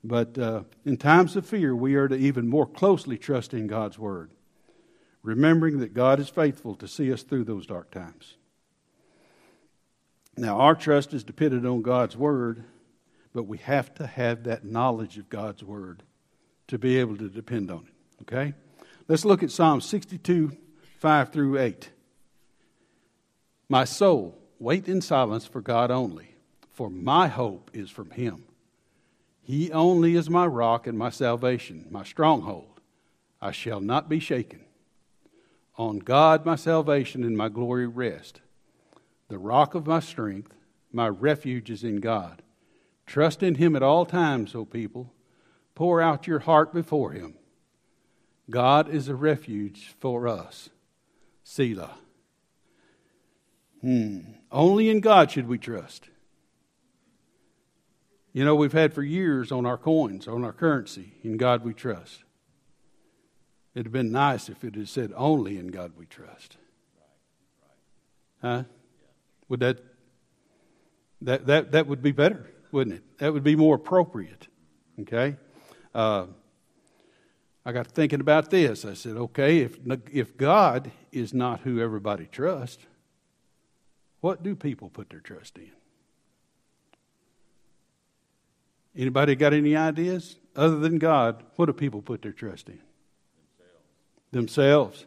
But 0.05 0.39
uh, 0.39 0.63
in 0.85 0.97
times 0.97 1.37
of 1.37 1.47
fear, 1.47 1.75
we 1.75 1.95
are 1.97 2.09
to 2.09 2.17
even 2.17 2.49
more 2.49 2.67
closely 2.67 3.19
trust 3.19 3.53
in 3.53 3.67
God's 3.67 3.99
Word, 3.99 4.31
remembering 5.23 5.79
that 5.79 5.95
God 5.95 6.21
is 6.21 6.29
faithful 6.29 6.75
to 6.77 6.89
see 6.89 7.13
us 7.13 7.23
through 7.23 7.45
those 7.45 7.67
dark 7.67 7.91
times. 7.91 8.37
Now, 10.37 10.59
our 10.61 10.77
trust 10.77 11.13
is 11.15 11.25
dependent 11.25 11.67
on 11.67 11.83
God's 11.83 12.17
Word, 12.17 12.63
but 13.35 13.45
we 13.45 13.59
have 13.59 13.93
to 13.95 14.07
have 14.07 14.45
that 14.45 14.65
knowledge 14.65 15.19
of 15.19 15.29
God's 15.29 15.65
Word 15.65 16.05
to 16.69 16.79
be 16.79 16.99
able 16.99 17.17
to 17.17 17.29
depend 17.29 17.71
on 17.71 17.89
it. 17.89 18.23
Okay? 18.23 18.55
Let's 19.09 19.25
look 19.25 19.43
at 19.43 19.51
Psalm 19.51 19.81
62, 19.81 20.57
5 20.99 21.33
through 21.33 21.59
8. 21.59 21.91
My 23.69 23.85
soul, 23.85 24.39
wait 24.59 24.89
in 24.89 25.01
silence 25.01 25.45
for 25.45 25.61
God 25.61 25.91
only, 25.91 26.37
for 26.73 26.89
my 26.89 27.27
hope 27.27 27.71
is 27.75 27.91
from 27.91 28.11
Him. 28.11 28.45
He 29.49 29.73
only 29.73 30.15
is 30.15 30.29
my 30.29 30.45
rock 30.45 30.87
and 30.87 30.99
my 30.99 31.09
salvation, 31.09 31.87
my 31.91 32.05
stronghold. 32.05 32.83
I 33.41 33.51
shall 33.51 33.81
not 33.81 34.07
be 34.07 34.21
shaken. 34.21 34.67
On 35.79 36.01
God 36.01 36.45
my 36.45 36.55
salvation 36.55 37.25
and 37.25 37.35
my 37.35 37.49
glory 37.49 37.87
rest. 37.87 38.43
The 39.29 39.39
rock 39.39 39.75
of 39.75 39.87
my 39.87 40.01
strength, 40.01 40.53
my 40.93 41.09
refuge 41.09 41.71
is 41.71 41.83
in 41.83 41.97
God. 41.97 42.43
Trust 43.07 43.43
in 43.43 43.55
Him 43.55 43.75
at 43.75 43.83
all 43.83 44.05
times, 44.05 44.55
O 44.55 44.67
people. 44.67 45.15
Pour 45.75 46.03
out 46.03 46.27
your 46.27 46.41
heart 46.41 46.75
before 46.75 47.13
Him. 47.13 47.33
God 48.51 48.91
is 48.91 49.09
a 49.09 49.15
refuge 49.15 49.95
for 49.99 50.29
us. 50.29 50.69
Selah. 51.43 51.97
Hmm. 53.81 54.19
Only 54.53 54.91
in 54.91 55.01
God 55.01 55.31
should 55.31 55.49
we 55.49 55.57
trust. 55.57 56.11
You 58.39 58.45
know, 58.45 58.55
we've 58.55 58.73
had 58.73 58.95
for 58.95 59.03
years 59.03 59.51
on 59.51 59.67
our 59.67 59.77
coins, 59.77 60.29
on 60.29 60.45
our 60.45 60.53
currency, 60.53 61.15
in 61.25 61.39
God 61.39 61.65
we 61.65 61.75
trust. 61.75 62.23
It'd 63.75 63.87
have 63.87 63.93
been 63.93 64.13
nice 64.13 64.49
if 64.49 64.63
it 64.63 64.77
had 64.77 64.89
said 64.89 65.13
only 65.17 65.59
in 65.59 65.73
God 65.73 65.95
we 65.99 66.07
trust. 66.07 66.57
Huh? 68.41 68.63
Would 69.49 69.59
that 69.59 69.81
that 71.21 71.47
that 71.47 71.73
that 71.73 71.89
would 71.89 72.01
be 72.01 72.13
better, 72.13 72.49
wouldn't 72.71 72.95
it? 72.95 73.19
That 73.19 73.33
would 73.33 73.43
be 73.43 73.57
more 73.57 73.75
appropriate. 73.75 74.47
Okay. 75.01 75.35
Uh, 75.93 76.27
I 77.67 77.73
got 77.73 77.89
thinking 77.89 78.21
about 78.21 78.51
this. 78.51 78.85
I 78.85 78.95
said, 78.95 79.17
okay, 79.17 79.63
if 79.63 79.81
if 80.13 80.37
God 80.37 80.93
is 81.11 81.35
not 81.35 81.63
who 81.63 81.81
everybody 81.81 82.29
trusts, 82.31 82.87
what 84.21 84.45
do 84.45 84.55
people 84.55 84.91
put 84.91 85.11
their 85.11 85.19
trust 85.19 85.59
in? 85.59 85.73
Anybody 88.99 89.37
got 89.37 89.55
any 89.55 89.77
ideas? 89.77 90.37
Other 90.57 90.81
than 90.81 90.99
God, 90.99 91.45
what 91.55 91.67
do 91.67 91.73
people 91.73 92.03
put 92.03 92.21
their 92.21 92.33
trust 92.33 92.69
in? 92.69 92.81
Themselves. 94.33 95.07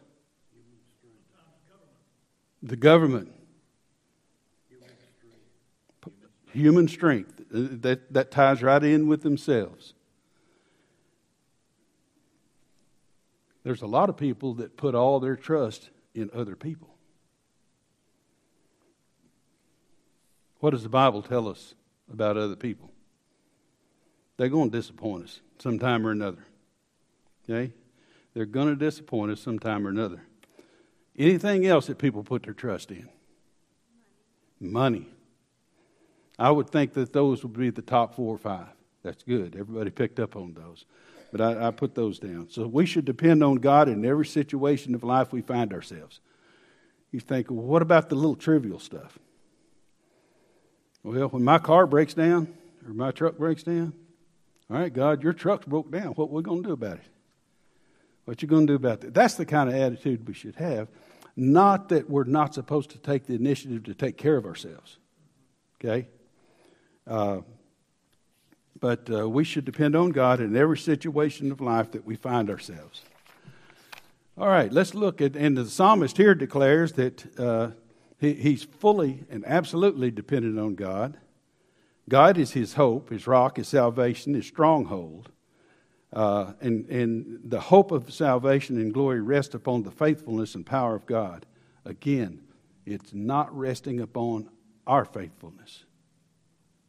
The 2.62 2.76
government. 2.76 3.32
Human 6.52 6.88
strength. 6.88 7.38
Uh, 7.54 7.68
that, 7.82 8.12
that 8.14 8.30
ties 8.30 8.62
right 8.62 8.82
in 8.82 9.08
with 9.08 9.22
themselves. 9.22 9.92
There's 13.62 13.82
a 13.82 13.86
lot 13.86 14.08
of 14.08 14.16
people 14.16 14.54
that 14.54 14.78
put 14.78 14.94
all 14.94 15.20
their 15.20 15.36
trust 15.36 15.90
in 16.14 16.30
other 16.34 16.56
people. 16.56 16.88
What 20.60 20.70
does 20.70 20.82
the 20.82 20.88
Bible 20.88 21.22
tell 21.22 21.46
us 21.46 21.74
about 22.10 22.38
other 22.38 22.56
people? 22.56 22.91
They're 24.42 24.48
going 24.48 24.72
to 24.72 24.76
disappoint 24.76 25.22
us 25.22 25.40
sometime 25.60 26.04
or 26.04 26.10
another. 26.10 26.44
Okay? 27.48 27.72
They're 28.34 28.44
going 28.44 28.66
to 28.66 28.74
disappoint 28.74 29.30
us 29.30 29.40
sometime 29.40 29.86
or 29.86 29.90
another. 29.90 30.20
Anything 31.16 31.64
else 31.64 31.86
that 31.86 31.98
people 31.98 32.24
put 32.24 32.42
their 32.42 32.52
trust 32.52 32.90
in? 32.90 33.08
Money. 34.58 35.06
I 36.40 36.50
would 36.50 36.70
think 36.70 36.94
that 36.94 37.12
those 37.12 37.44
would 37.44 37.52
be 37.52 37.70
the 37.70 37.82
top 37.82 38.16
four 38.16 38.34
or 38.34 38.38
five. 38.38 38.66
That's 39.04 39.22
good. 39.22 39.54
Everybody 39.56 39.90
picked 39.90 40.18
up 40.18 40.34
on 40.34 40.54
those. 40.54 40.86
But 41.30 41.40
I, 41.40 41.68
I 41.68 41.70
put 41.70 41.94
those 41.94 42.18
down. 42.18 42.48
So 42.50 42.66
we 42.66 42.84
should 42.84 43.04
depend 43.04 43.44
on 43.44 43.58
God 43.58 43.88
in 43.88 44.04
every 44.04 44.26
situation 44.26 44.92
of 44.96 45.04
life 45.04 45.32
we 45.32 45.42
find 45.42 45.72
ourselves. 45.72 46.18
You 47.12 47.20
think, 47.20 47.48
well, 47.48 47.62
what 47.62 47.80
about 47.82 48.08
the 48.08 48.16
little 48.16 48.34
trivial 48.34 48.80
stuff? 48.80 49.20
Well, 51.04 51.28
when 51.28 51.44
my 51.44 51.60
car 51.60 51.86
breaks 51.86 52.14
down 52.14 52.52
or 52.84 52.92
my 52.92 53.12
truck 53.12 53.38
breaks 53.38 53.62
down, 53.62 53.92
all 54.72 54.78
right, 54.78 54.92
God, 54.92 55.22
your 55.22 55.34
truck's 55.34 55.66
broke 55.66 55.90
down. 55.90 56.12
What 56.12 56.30
are 56.30 56.34
we 56.34 56.42
going 56.42 56.62
to 56.62 56.68
do 56.68 56.72
about 56.72 56.96
it? 56.96 57.04
What 58.24 58.40
you 58.40 58.48
going 58.48 58.66
to 58.66 58.72
do 58.72 58.76
about 58.76 59.02
that? 59.02 59.12
That's 59.12 59.34
the 59.34 59.44
kind 59.44 59.68
of 59.68 59.74
attitude 59.74 60.26
we 60.26 60.32
should 60.32 60.54
have. 60.56 60.88
Not 61.36 61.90
that 61.90 62.08
we're 62.08 62.24
not 62.24 62.54
supposed 62.54 62.90
to 62.90 62.98
take 62.98 63.26
the 63.26 63.34
initiative 63.34 63.84
to 63.84 63.94
take 63.94 64.16
care 64.16 64.36
of 64.36 64.46
ourselves. 64.46 64.96
Okay? 65.76 66.08
Uh, 67.06 67.40
but 68.80 69.10
uh, 69.12 69.28
we 69.28 69.44
should 69.44 69.66
depend 69.66 69.94
on 69.94 70.10
God 70.10 70.40
in 70.40 70.56
every 70.56 70.78
situation 70.78 71.52
of 71.52 71.60
life 71.60 71.90
that 71.90 72.06
we 72.06 72.16
find 72.16 72.48
ourselves. 72.48 73.02
All 74.38 74.48
right, 74.48 74.72
let's 74.72 74.94
look 74.94 75.20
at, 75.20 75.36
and 75.36 75.54
the 75.54 75.66
psalmist 75.66 76.16
here 76.16 76.34
declares 76.34 76.92
that 76.92 77.38
uh, 77.38 77.72
he, 78.18 78.32
he's 78.32 78.64
fully 78.64 79.24
and 79.28 79.44
absolutely 79.46 80.10
dependent 80.10 80.58
on 80.58 80.76
God. 80.76 81.18
God 82.08 82.36
is 82.38 82.52
his 82.52 82.74
hope, 82.74 83.10
his 83.10 83.26
rock, 83.26 83.56
his 83.56 83.68
salvation, 83.68 84.34
his 84.34 84.46
stronghold. 84.46 85.30
Uh, 86.12 86.52
and, 86.60 86.86
and 86.90 87.40
the 87.44 87.60
hope 87.60 87.90
of 87.90 88.12
salvation 88.12 88.76
and 88.76 88.92
glory 88.92 89.20
rests 89.20 89.54
upon 89.54 89.82
the 89.82 89.90
faithfulness 89.90 90.54
and 90.54 90.66
power 90.66 90.94
of 90.94 91.06
God. 91.06 91.46
Again, 91.84 92.42
it's 92.84 93.14
not 93.14 93.56
resting 93.56 94.00
upon 94.00 94.50
our 94.86 95.04
faithfulness. 95.04 95.84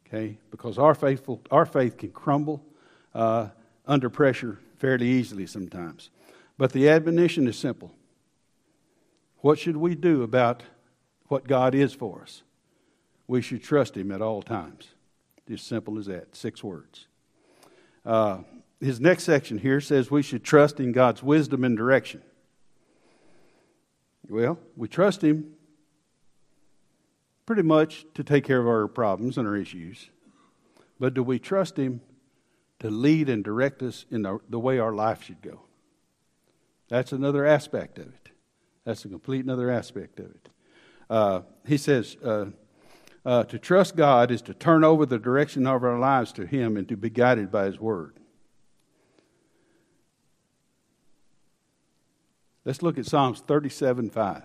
Okay? 0.06 0.38
Because 0.50 0.78
our, 0.78 0.94
faithful, 0.94 1.40
our 1.50 1.64
faith 1.64 1.96
can 1.96 2.10
crumble 2.10 2.64
uh, 3.14 3.48
under 3.86 4.10
pressure 4.10 4.58
fairly 4.76 5.08
easily 5.08 5.46
sometimes. 5.46 6.10
But 6.58 6.72
the 6.72 6.88
admonition 6.88 7.46
is 7.48 7.56
simple. 7.56 7.94
What 9.38 9.58
should 9.58 9.76
we 9.76 9.94
do 9.94 10.22
about 10.22 10.62
what 11.28 11.46
God 11.46 11.74
is 11.74 11.94
for 11.94 12.22
us? 12.22 12.42
We 13.26 13.42
should 13.42 13.62
trust 13.62 13.96
Him 13.96 14.12
at 14.12 14.20
all 14.20 14.42
times. 14.42 14.93
Just 15.48 15.66
simple 15.66 15.98
as 15.98 16.06
that. 16.06 16.34
Six 16.34 16.64
words. 16.64 17.06
Uh, 18.04 18.38
his 18.80 19.00
next 19.00 19.24
section 19.24 19.58
here 19.58 19.80
says 19.80 20.10
we 20.10 20.22
should 20.22 20.44
trust 20.44 20.80
in 20.80 20.92
God's 20.92 21.22
wisdom 21.22 21.64
and 21.64 21.76
direction. 21.76 22.22
Well, 24.28 24.58
we 24.76 24.88
trust 24.88 25.22
Him 25.22 25.52
pretty 27.46 27.62
much 27.62 28.06
to 28.14 28.24
take 28.24 28.44
care 28.44 28.60
of 28.60 28.66
our 28.66 28.88
problems 28.88 29.36
and 29.36 29.46
our 29.46 29.56
issues. 29.56 30.10
But 30.98 31.14
do 31.14 31.22
we 31.22 31.38
trust 31.38 31.76
Him 31.78 32.00
to 32.80 32.90
lead 32.90 33.28
and 33.28 33.44
direct 33.44 33.82
us 33.82 34.06
in 34.10 34.22
the, 34.22 34.38
the 34.48 34.58
way 34.58 34.78
our 34.78 34.94
life 34.94 35.22
should 35.22 35.42
go? 35.42 35.60
That's 36.88 37.12
another 37.12 37.44
aspect 37.46 37.98
of 37.98 38.06
it. 38.06 38.30
That's 38.84 39.04
a 39.04 39.08
complete 39.08 39.44
another 39.44 39.70
aspect 39.70 40.20
of 40.20 40.26
it. 40.26 40.48
Uh, 41.08 41.40
he 41.66 41.76
says, 41.76 42.16
uh, 42.24 42.46
uh, 43.24 43.44
to 43.44 43.58
trust 43.58 43.96
God 43.96 44.30
is 44.30 44.42
to 44.42 44.54
turn 44.54 44.84
over 44.84 45.06
the 45.06 45.18
direction 45.18 45.66
of 45.66 45.82
our 45.82 45.98
lives 45.98 46.32
to 46.32 46.46
Him 46.46 46.76
and 46.76 46.88
to 46.88 46.96
be 46.96 47.10
guided 47.10 47.50
by 47.50 47.66
His 47.66 47.80
Word. 47.80 48.18
Let's 52.64 52.82
look 52.82 52.98
at 52.98 53.06
Psalms 53.06 53.40
37 53.40 54.10
5. 54.10 54.42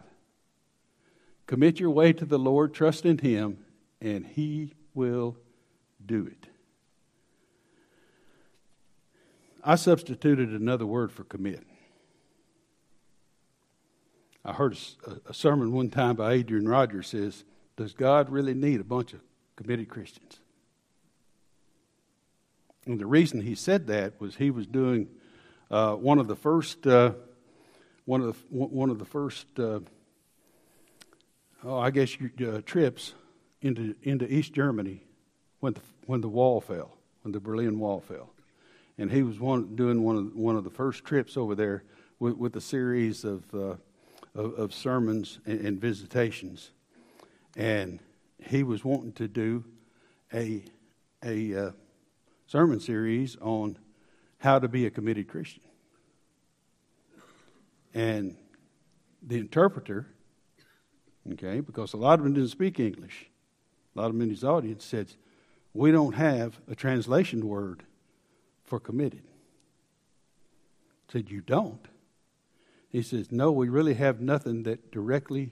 Commit 1.46 1.80
your 1.80 1.90
way 1.90 2.14
to 2.14 2.26
the 2.26 2.40
Lord, 2.40 2.74
trust 2.74 3.06
in 3.06 3.18
Him, 3.18 3.58
and 4.02 4.26
He 4.26 4.76
will 4.94 5.38
do 6.06 6.28
it. 6.28 6.48
I 9.64 9.76
substituted 9.76 10.50
another 10.50 10.86
word 10.86 11.12
for 11.12 11.24
commit. 11.24 11.66
I 14.46 14.54
heard 14.54 14.78
a, 15.28 15.34
sermon 15.34 15.74
one 15.74 15.90
time 15.90 16.16
by 16.16 16.34
Adrian 16.34 16.68
Rogers 16.68 17.10
says, 17.10 17.44
does 17.80 17.94
God 17.94 18.30
really 18.30 18.54
need 18.54 18.82
a 18.82 18.84
bunch 18.84 19.14
of 19.14 19.22
committed 19.56 19.88
Christians? 19.88 20.38
And 22.86 23.00
the 23.00 23.06
reason 23.06 23.40
he 23.40 23.56
said 23.56 23.88
that 23.88 24.20
was 24.20 24.36
he 24.36 24.52
was 24.52 24.68
doing 24.68 25.08
uh, 25.72 25.96
one 25.96 26.20
of 26.20 26.28
the 26.28 26.36
first 26.36 26.86
uh, 26.86 27.14
one 28.04 28.20
of 28.20 28.28
the 28.28 28.58
one 28.58 28.90
of 28.90 29.00
the 29.00 29.06
first 29.06 29.48
uh, 29.58 29.80
oh 31.64 31.80
I 31.80 31.90
guess 31.90 32.18
uh, 32.46 32.60
trips 32.66 33.14
into 33.62 33.96
into 34.04 34.30
East 34.30 34.52
Germany 34.52 35.02
when 35.62 35.72
the 35.72 35.82
when 36.06 36.20
the 36.20 36.28
wall 36.28 36.60
fell 36.60 36.98
when 37.22 37.32
the 37.32 37.40
Berlin 37.40 37.80
Wall 37.80 38.02
fell, 38.02 38.34
and 38.98 39.10
he 39.10 39.24
was 39.24 39.40
one, 39.40 39.78
doing 39.78 40.04
one 40.04 40.18
of 40.18 40.36
one 40.36 40.58
of 40.58 40.66
the 40.66 40.70
first 40.70 41.06
trips 41.06 41.38
over 41.38 41.56
there 41.56 41.84
with, 42.20 42.36
with 42.36 42.56
a 42.58 42.62
series 42.62 43.24
of, 43.24 43.44
uh, 43.54 43.76
of, 44.36 44.54
of 44.60 44.74
sermons 44.74 45.40
and, 45.46 45.62
and 45.62 45.80
visitations, 45.80 46.72
and 47.60 48.00
he 48.42 48.64
was 48.64 48.86
wanting 48.86 49.12
to 49.12 49.28
do 49.28 49.66
a 50.34 50.64
a 51.24 51.54
uh, 51.54 51.72
sermon 52.48 52.80
series 52.80 53.36
on 53.42 53.78
how 54.38 54.58
to 54.58 54.70
be 54.70 54.86
a 54.86 54.90
committed 54.90 55.28
Christian, 55.28 55.64
and 57.94 58.38
the 59.22 59.38
interpreter, 59.38 60.08
okay, 61.34 61.60
because 61.60 61.92
a 61.92 61.98
lot 61.98 62.18
of 62.20 62.24
them 62.24 62.34
didn't 62.34 62.50
speak 62.50 62.80
English, 62.80 63.30
a 63.94 64.00
lot 64.00 64.06
of 64.06 64.14
them 64.14 64.22
in 64.22 64.30
his 64.30 64.46
audience 64.46 64.86
said, 64.86 65.12
"We 65.74 65.92
don't 65.92 66.16
have 66.16 66.62
a 66.70 66.76
translation 66.76 67.46
word 67.46 67.84
for 68.64 68.80
committed." 68.80 69.24
I 71.10 71.12
said, 71.12 71.30
"You 71.30 71.42
don't." 71.42 71.86
He 72.88 73.02
says, 73.02 73.34
"No, 73.34 73.52
we 73.52 73.68
really 73.68 73.96
have 73.96 74.22
nothing 74.22 74.64
that 74.64 74.92
directly 74.92 75.52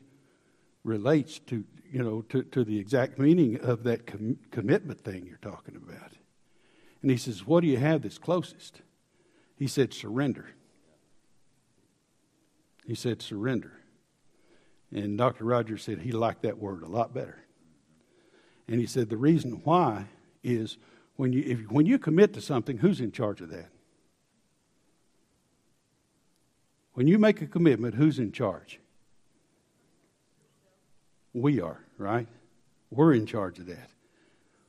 relates 0.83 1.39
to 1.39 1.63
you 1.91 2.03
know 2.03 2.21
to, 2.23 2.43
to 2.43 2.63
the 2.63 2.79
exact 2.79 3.17
meaning 3.19 3.59
of 3.61 3.83
that 3.83 4.05
com- 4.05 4.39
commitment 4.51 5.01
thing 5.01 5.25
you're 5.25 5.37
talking 5.37 5.75
about." 5.75 6.13
And 7.01 7.11
he 7.11 7.17
says, 7.17 7.45
"What 7.45 7.61
do 7.61 7.67
you 7.67 7.77
have 7.77 8.01
that's 8.01 8.17
closest?" 8.17 8.81
He 9.55 9.67
said, 9.67 9.93
"Surrender." 9.93 10.49
He 12.85 12.95
said, 12.95 13.21
"Surrender." 13.21 13.73
And 14.91 15.17
Dr. 15.17 15.43
Rogers 15.43 15.83
said 15.83 15.99
he 15.99 16.11
liked 16.11 16.43
that 16.43 16.57
word 16.57 16.83
a 16.83 16.87
lot 16.87 17.13
better. 17.13 17.43
And 18.67 18.79
he 18.79 18.85
said 18.85 19.09
the 19.09 19.17
reason 19.17 19.61
why 19.63 20.05
is 20.43 20.77
when 21.15 21.33
you 21.33 21.43
if, 21.45 21.71
when 21.71 21.85
you 21.85 21.99
commit 21.99 22.33
to 22.33 22.41
something, 22.41 22.77
who's 22.77 23.01
in 23.01 23.11
charge 23.11 23.41
of 23.41 23.49
that? 23.49 23.69
When 26.93 27.07
you 27.07 27.19
make 27.19 27.41
a 27.41 27.47
commitment, 27.47 27.95
who's 27.95 28.17
in 28.17 28.31
charge? 28.31 28.79
We 31.33 31.61
are, 31.61 31.79
right? 31.97 32.27
We're 32.89 33.13
in 33.13 33.25
charge 33.25 33.59
of 33.59 33.67
that. 33.67 33.89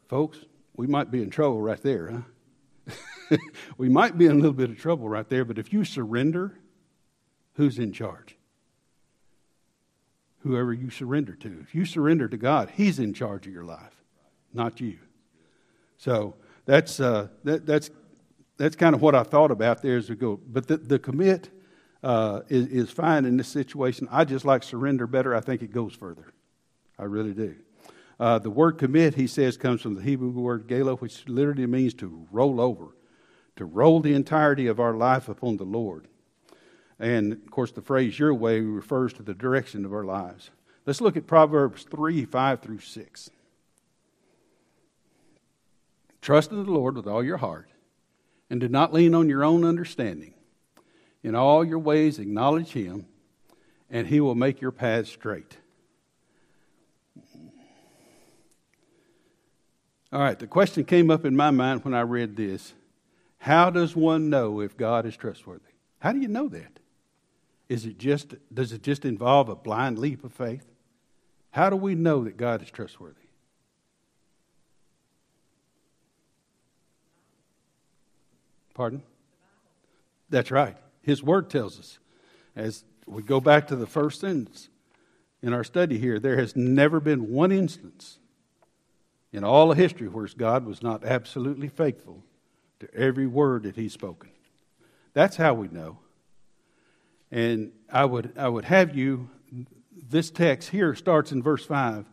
Folks, 0.09 0.38
we 0.77 0.87
might 0.87 1.11
be 1.11 1.23
in 1.23 1.31
trouble 1.31 1.61
right 1.61 1.83
there, 1.83 2.11
huh? 2.11 3.37
we 3.79 3.88
might 3.88 4.17
be 4.17 4.27
in 4.27 4.33
a 4.33 4.35
little 4.37 4.53
bit 4.53 4.71
of 4.71 4.79
trouble 4.79 5.09
right 5.09 5.29
there, 5.29 5.45
but 5.45 5.59
if 5.59 5.73
you 5.73 5.85
surrender, 5.85 6.59
who's 7.55 7.79
in 7.79 7.93
charge? 7.93 8.37
Whoever 10.41 10.73
you 10.73 10.91
surrender 10.91 11.35
to. 11.35 11.59
If 11.61 11.75
you 11.75 11.85
surrender 11.85 12.29
to 12.29 12.37
God, 12.37 12.71
He's 12.75 12.99
in 12.99 13.12
charge 13.12 13.47
of 13.47 13.53
your 13.53 13.65
life, 13.65 14.03
not 14.53 14.81
you. 14.81 14.99
So 15.99 16.37
that's, 16.65 17.00
uh, 17.00 17.29
that, 17.45 17.67
that's, 17.67 17.91
that's 18.57 18.77
kind 18.77 18.95
of 18.95 19.03
what 19.03 19.15
I 19.15 19.25
thought 19.25 19.50
about 19.50 19.83
there 19.83 19.97
as 19.97 20.09
we 20.09 20.17
go. 20.17 20.41
But 20.47 20.69
the, 20.69 20.77
the 20.77 20.99
commit 20.99 21.50
uh, 22.03 22.43
is, 22.49 22.67
is 22.69 22.91
fine 22.91 23.25
in 23.25 23.37
this 23.37 23.49
situation. 23.49 24.09
I 24.11 24.25
just 24.25 24.45
like 24.45 24.62
surrender 24.62 25.07
better. 25.07 25.35
I 25.35 25.41
think 25.41 25.62
it 25.62 25.73
goes 25.73 25.93
further. 25.93 26.33
I 26.99 27.05
really 27.05 27.35
do. 27.35 27.55
Uh, 28.19 28.38
the 28.38 28.50
word 28.50 28.78
commit, 28.78 29.14
he 29.14 29.26
says, 29.26 29.57
comes 29.57 29.81
from 29.81 29.95
the 29.95 30.02
Hebrew 30.02 30.31
word 30.31 30.67
gala, 30.67 30.97
which 30.97 31.28
literally 31.28 31.67
means 31.67 31.95
to 31.95 32.26
roll 32.33 32.61
over, 32.61 32.88
to 33.57 33.64
roll 33.64 34.00
the 34.00 34.14
entirety 34.14 34.67
of 34.67 34.81
our 34.81 34.95
life 34.95 35.28
upon 35.28 35.57
the 35.57 35.64
Lord. 35.64 36.09
And 36.99 37.33
of 37.33 37.50
course, 37.50 37.71
the 37.71 37.81
phrase 37.81 38.19
your 38.19 38.35
way 38.35 38.61
refers 38.61 39.12
to 39.14 39.23
the 39.23 39.35
direction 39.35 39.85
of 39.85 39.93
our 39.93 40.05
lives. 40.05 40.50
Let's 40.85 41.00
look 41.00 41.17
at 41.17 41.26
Proverbs 41.26 41.85
3 41.85 42.25
5 42.25 42.61
through 42.61 42.81
6. 42.81 43.31
Trust 46.20 46.51
in 46.51 46.64
the 46.64 46.70
Lord 46.70 46.96
with 46.96 47.07
all 47.07 47.22
your 47.22 47.37
heart, 47.37 47.68
and 48.51 48.61
do 48.61 48.68
not 48.68 48.92
lean 48.92 49.14
on 49.14 49.29
your 49.29 49.44
own 49.44 49.64
understanding. 49.64 50.35
In 51.22 51.35
all 51.35 51.64
your 51.64 51.79
ways, 51.79 52.18
acknowledge 52.18 52.72
him, 52.72 53.07
and 53.88 54.09
he 54.09 54.20
will 54.20 54.35
make 54.35 54.61
your 54.61 54.72
paths 54.72 55.11
straight. 55.11 55.59
All 60.12 60.21
right, 60.21 60.38
the 60.38 60.47
question 60.47 60.85
came 60.85 61.11
up 61.11 61.25
in 61.25 61.37
my 61.37 61.51
mind 61.51 61.85
when 61.85 61.94
I 61.94 62.01
read 62.01 62.37
this 62.37 62.73
How 63.38 63.71
does 63.71 63.94
one 63.94 64.31
know 64.31 64.61
if 64.61 64.77
God 64.77 65.05
is 65.07 65.16
trustworthy? 65.16 65.73
How 65.99 66.12
do 66.12 66.21
you 66.21 66.29
know 66.29 66.49
that? 66.49 66.79
Is 67.68 67.85
it 67.85 67.99
just, 67.99 68.35
does 68.53 68.73
it 68.73 68.83
just 68.83 69.05
involve 69.05 69.49
a 69.51 69.57
blind 69.57 69.99
leap 69.99 70.25
of 70.25 70.33
faith? 70.33 70.64
How 71.51 71.68
do 71.68 71.77
we 71.77 71.94
know 71.94 72.25
that 72.25 72.37
God 72.37 72.62
is 72.62 72.71
trustworthy? 72.71 73.16
Pardon? 78.73 79.03
That's 80.31 80.51
right. 80.51 80.77
His 81.03 81.23
word 81.23 81.51
tells 81.51 81.79
us. 81.79 81.99
As 82.57 82.85
we 83.07 83.23
go 83.23 83.40
back 83.40 83.66
to 83.68 83.77
the 83.77 83.87
first 83.87 84.21
sentence 84.21 84.68
in 85.42 85.53
our 85.53 85.64
study 85.64 85.99
here, 85.99 86.18
there 86.18 86.37
has 86.37 86.57
never 86.57 87.01
been 87.01 87.31
one 87.31 87.53
instance 87.53 88.18
in 89.38 89.44
all 89.44 89.70
of 89.70 89.79
history 89.79 90.09
where 90.09 90.29
God 90.37 90.66
was 90.66 90.83
not 90.83 91.05
absolutely 91.05 91.68
faithful 91.68 92.24
to 92.81 92.92
every 92.92 93.27
word 93.27 93.62
that 93.62 93.77
He's 93.77 93.92
spoken. 93.92 94.31
That's 95.14 95.37
how 95.37 95.55
we 95.55 95.68
know. 95.68 96.01
And 97.31 97.70
I 97.90 98.05
would, 98.05 98.33
I 98.37 98.48
would 98.48 98.64
have 98.64 98.96
you, 98.96 99.31
this 100.11 100.31
text 100.31 100.70
here 100.70 100.94
starts 100.94 101.31
in 101.31 101.40
verse 101.42 101.64
5, 101.64 102.05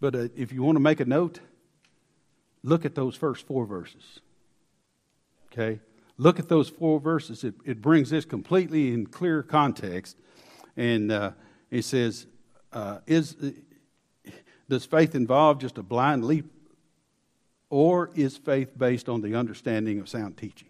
but 0.00 0.14
uh, 0.14 0.28
if 0.36 0.52
you 0.52 0.64
want 0.64 0.76
to 0.76 0.80
make 0.80 0.98
a 0.98 1.04
note, 1.04 1.38
look 2.64 2.84
at 2.84 2.96
those 2.96 3.14
first 3.14 3.46
four 3.46 3.64
verses. 3.64 4.20
Okay? 5.52 5.80
Look 6.16 6.40
at 6.40 6.48
those 6.48 6.68
four 6.68 6.98
verses. 6.98 7.44
It, 7.44 7.54
it 7.64 7.80
brings 7.80 8.10
this 8.10 8.24
completely 8.24 8.92
in 8.92 9.06
clear 9.06 9.42
context. 9.42 10.16
And 10.76 11.12
uh, 11.12 11.32
it 11.70 11.82
says, 11.82 12.26
uh, 12.72 12.98
is, 13.06 13.36
Does 14.68 14.84
faith 14.84 15.14
involve 15.14 15.60
just 15.60 15.78
a 15.78 15.82
blind 15.82 16.24
leap, 16.24 16.50
or 17.72 18.10
is 18.14 18.36
faith 18.36 18.76
based 18.76 19.08
on 19.08 19.22
the 19.22 19.34
understanding 19.34 19.98
of 19.98 20.06
sound 20.06 20.36
teaching? 20.36 20.68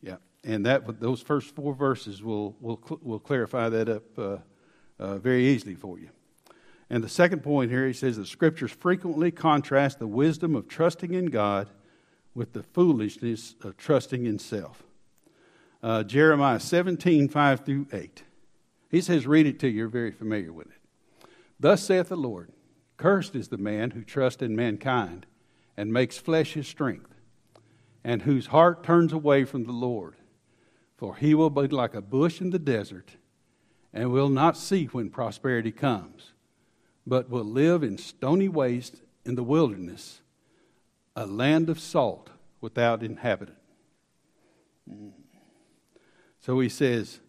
Yeah, 0.00 0.16
and 0.42 0.64
that 0.64 0.98
those 0.98 1.20
first 1.20 1.54
four 1.54 1.74
verses 1.74 2.22
will, 2.22 2.56
will, 2.58 2.80
will 3.02 3.18
clarify 3.18 3.68
that 3.68 3.90
up 3.90 4.18
uh, 4.18 4.36
uh, 4.98 5.18
very 5.18 5.44
easily 5.44 5.74
for 5.74 5.98
you. 5.98 6.08
And 6.88 7.04
the 7.04 7.10
second 7.10 7.42
point 7.42 7.70
here, 7.70 7.86
he 7.86 7.92
says 7.92 8.16
the 8.16 8.24
scriptures 8.24 8.70
frequently 8.70 9.30
contrast 9.30 9.98
the 9.98 10.06
wisdom 10.06 10.56
of 10.56 10.68
trusting 10.68 11.12
in 11.12 11.26
God 11.26 11.68
with 12.34 12.54
the 12.54 12.62
foolishness 12.62 13.56
of 13.62 13.76
trusting 13.76 14.24
in 14.24 14.38
self. 14.38 14.84
Uh, 15.82 16.02
Jeremiah 16.02 16.60
17, 16.60 17.28
5 17.28 17.60
through 17.60 17.88
8. 17.92 18.22
He 18.90 19.02
says, 19.02 19.26
read 19.26 19.46
it 19.46 19.58
to 19.60 19.68
you, 19.68 19.80
you're 19.80 19.88
very 19.88 20.12
familiar 20.12 20.50
with 20.50 20.68
it. 20.68 21.28
Thus 21.60 21.82
saith 21.82 22.08
the 22.08 22.16
Lord 22.16 22.53
Cursed 22.96 23.34
is 23.34 23.48
the 23.48 23.58
man 23.58 23.90
who 23.90 24.02
trusts 24.02 24.42
in 24.42 24.54
mankind 24.54 25.26
and 25.76 25.92
makes 25.92 26.18
flesh 26.18 26.52
his 26.52 26.68
strength, 26.68 27.14
and 28.04 28.22
whose 28.22 28.46
heart 28.46 28.84
turns 28.84 29.12
away 29.12 29.44
from 29.44 29.64
the 29.64 29.72
Lord. 29.72 30.14
For 30.96 31.16
he 31.16 31.34
will 31.34 31.50
be 31.50 31.66
like 31.66 31.94
a 31.94 32.00
bush 32.00 32.40
in 32.40 32.50
the 32.50 32.58
desert, 32.58 33.16
and 33.92 34.12
will 34.12 34.28
not 34.28 34.56
see 34.56 34.86
when 34.86 35.10
prosperity 35.10 35.72
comes, 35.72 36.32
but 37.06 37.28
will 37.28 37.44
live 37.44 37.82
in 37.82 37.98
stony 37.98 38.48
waste 38.48 39.02
in 39.24 39.34
the 39.34 39.42
wilderness 39.42 40.20
a 41.16 41.26
land 41.26 41.68
of 41.68 41.78
salt 41.78 42.30
without 42.60 43.02
inhabitant. 43.02 43.58
So 46.40 46.60
he 46.60 46.68
says, 46.68 47.20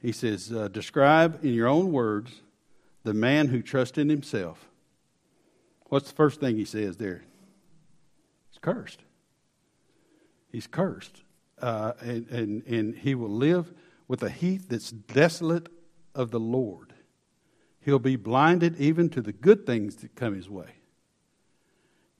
he 0.00 0.12
says, 0.12 0.52
uh, 0.52 0.68
describe 0.68 1.44
in 1.44 1.52
your 1.52 1.68
own 1.68 1.92
words 1.92 2.40
the 3.02 3.14
man 3.14 3.48
who 3.48 3.62
trusts 3.62 3.98
in 3.98 4.08
himself. 4.08 4.69
What's 5.90 6.08
the 6.08 6.14
first 6.14 6.38
thing 6.38 6.56
he 6.56 6.64
says 6.64 6.96
there? 6.96 7.24
He's 8.48 8.58
cursed. 8.60 9.00
He's 10.50 10.66
cursed. 10.68 11.22
Uh, 11.60 11.92
and, 12.00 12.28
and, 12.30 12.66
and 12.66 12.96
he 12.96 13.14
will 13.14 13.28
live 13.28 13.74
with 14.06 14.22
a 14.22 14.30
heat 14.30 14.68
that's 14.68 14.92
desolate 14.92 15.68
of 16.14 16.30
the 16.30 16.40
Lord. 16.40 16.94
He'll 17.80 17.98
be 17.98 18.16
blinded 18.16 18.80
even 18.80 19.10
to 19.10 19.20
the 19.20 19.32
good 19.32 19.66
things 19.66 19.96
that 19.96 20.14
come 20.14 20.34
his 20.34 20.48
way. 20.48 20.76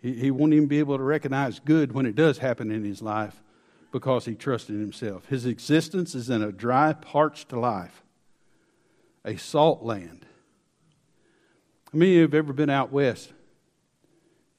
He, 0.02 0.14
he 0.14 0.30
won't 0.32 0.52
even 0.52 0.66
be 0.66 0.80
able 0.80 0.96
to 0.96 1.04
recognize 1.04 1.60
good 1.60 1.92
when 1.92 2.06
it 2.06 2.16
does 2.16 2.38
happen 2.38 2.72
in 2.72 2.84
his 2.84 3.00
life 3.00 3.40
because 3.92 4.24
he 4.24 4.34
trusted 4.34 4.80
himself. 4.80 5.26
His 5.26 5.46
existence 5.46 6.16
is 6.16 6.28
in 6.28 6.42
a 6.42 6.50
dry, 6.50 6.92
parched 6.92 7.52
life, 7.52 8.02
a 9.24 9.36
salt 9.36 9.84
land. 9.84 10.26
How 11.92 11.98
many 11.98 12.10
of 12.12 12.16
you 12.16 12.22
have 12.22 12.34
ever 12.34 12.52
been 12.52 12.70
out 12.70 12.90
west 12.90 13.32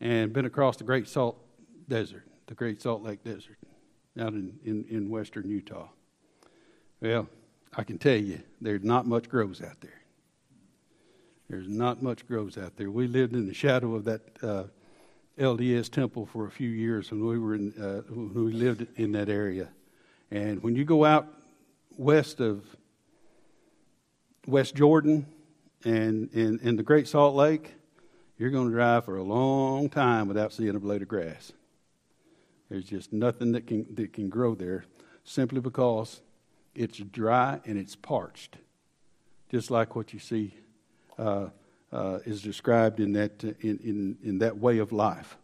and 0.01 0.33
been 0.33 0.45
across 0.45 0.75
the 0.75 0.83
Great 0.83 1.07
Salt 1.07 1.37
Desert, 1.87 2.23
the 2.47 2.55
Great 2.55 2.81
Salt 2.81 3.03
Lake 3.03 3.23
Desert, 3.23 3.57
out 4.19 4.33
in, 4.33 4.59
in, 4.65 4.85
in 4.89 5.09
western 5.09 5.47
Utah? 5.47 5.87
Well, 6.99 7.29
I 7.77 7.83
can 7.83 7.97
tell 7.97 8.17
you, 8.17 8.41
there's 8.59 8.83
not 8.83 9.07
much 9.07 9.29
grows 9.29 9.61
out 9.61 9.79
there. 9.79 10.01
There's 11.49 11.67
not 11.67 12.01
much 12.01 12.27
grows 12.27 12.57
out 12.57 12.75
there. 12.77 12.89
We 12.89 13.07
lived 13.07 13.33
in 13.33 13.47
the 13.47 13.53
shadow 13.53 13.95
of 13.95 14.05
that 14.05 14.21
uh, 14.41 14.63
LDS 15.37 15.89
Temple 15.89 16.25
for 16.25 16.47
a 16.47 16.51
few 16.51 16.69
years 16.69 17.11
when 17.11 17.25
we 17.25 17.37
were 17.37 17.55
in, 17.55 17.73
uh, 17.79 18.01
when 18.13 18.45
we 18.45 18.53
lived 18.53 18.87
in 18.97 19.11
that 19.13 19.29
area, 19.29 19.69
and 20.31 20.63
when 20.63 20.75
you 20.75 20.83
go 20.83 21.05
out 21.05 21.27
west 21.97 22.39
of 22.39 22.63
West 24.47 24.75
Jordan 24.75 25.27
and 25.83 26.29
in, 26.33 26.59
in 26.59 26.75
the 26.75 26.83
Great 26.83 27.07
Salt 27.07 27.35
Lake, 27.35 27.73
you're 28.41 28.49
going 28.49 28.69
to 28.69 28.73
drive 28.73 29.05
for 29.05 29.17
a 29.17 29.23
long 29.23 29.87
time 29.87 30.27
without 30.27 30.51
seeing 30.51 30.75
a 30.75 30.79
blade 30.79 31.03
of 31.03 31.07
grass. 31.07 31.53
There's 32.71 32.85
just 32.85 33.13
nothing 33.13 33.51
that 33.51 33.67
can 33.67 33.85
that 33.93 34.13
can 34.13 34.29
grow 34.29 34.55
there, 34.55 34.85
simply 35.23 35.61
because 35.61 36.21
it's 36.73 36.97
dry 36.97 37.59
and 37.65 37.77
it's 37.77 37.95
parched, 37.95 38.57
just 39.51 39.69
like 39.69 39.95
what 39.95 40.11
you 40.11 40.17
see 40.17 40.55
uh, 41.19 41.49
uh, 41.91 42.17
is 42.25 42.41
described 42.41 42.99
in 42.99 43.13
that, 43.13 43.43
in, 43.43 43.77
in, 43.83 44.17
in 44.23 44.39
that 44.39 44.57
way 44.57 44.79
of 44.79 44.91
life. 44.91 45.37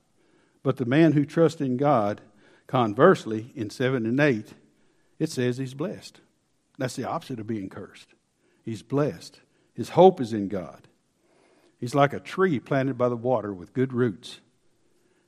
But 0.64 0.78
the 0.78 0.86
man 0.86 1.12
who 1.12 1.24
trusts 1.24 1.62
in 1.62 1.78
God, 1.78 2.22
conversely, 2.66 3.52
in 3.56 3.70
7 3.70 4.08
and 4.08 4.20
8, 4.20 4.54
it 5.20 5.30
says 5.30 5.58
he's 5.58 5.76
blessed. 5.76 6.20
That's 6.80 6.96
the 6.96 7.08
opposite 7.08 7.40
of 7.40 7.46
being 7.46 7.70
cursed. 7.70 8.16
He's 8.66 8.82
blessed. 8.82 9.40
His 9.76 9.90
hope 9.90 10.20
is 10.20 10.34
in 10.34 10.48
God. 10.48 10.88
He's 11.80 11.96
like 11.96 12.14
a 12.14 12.20
tree 12.20 12.60
planted 12.60 12.98
by 12.98 13.10
the 13.10 13.16
water 13.16 13.54
with 13.54 13.74
good 13.74 13.94
roots 13.94 14.40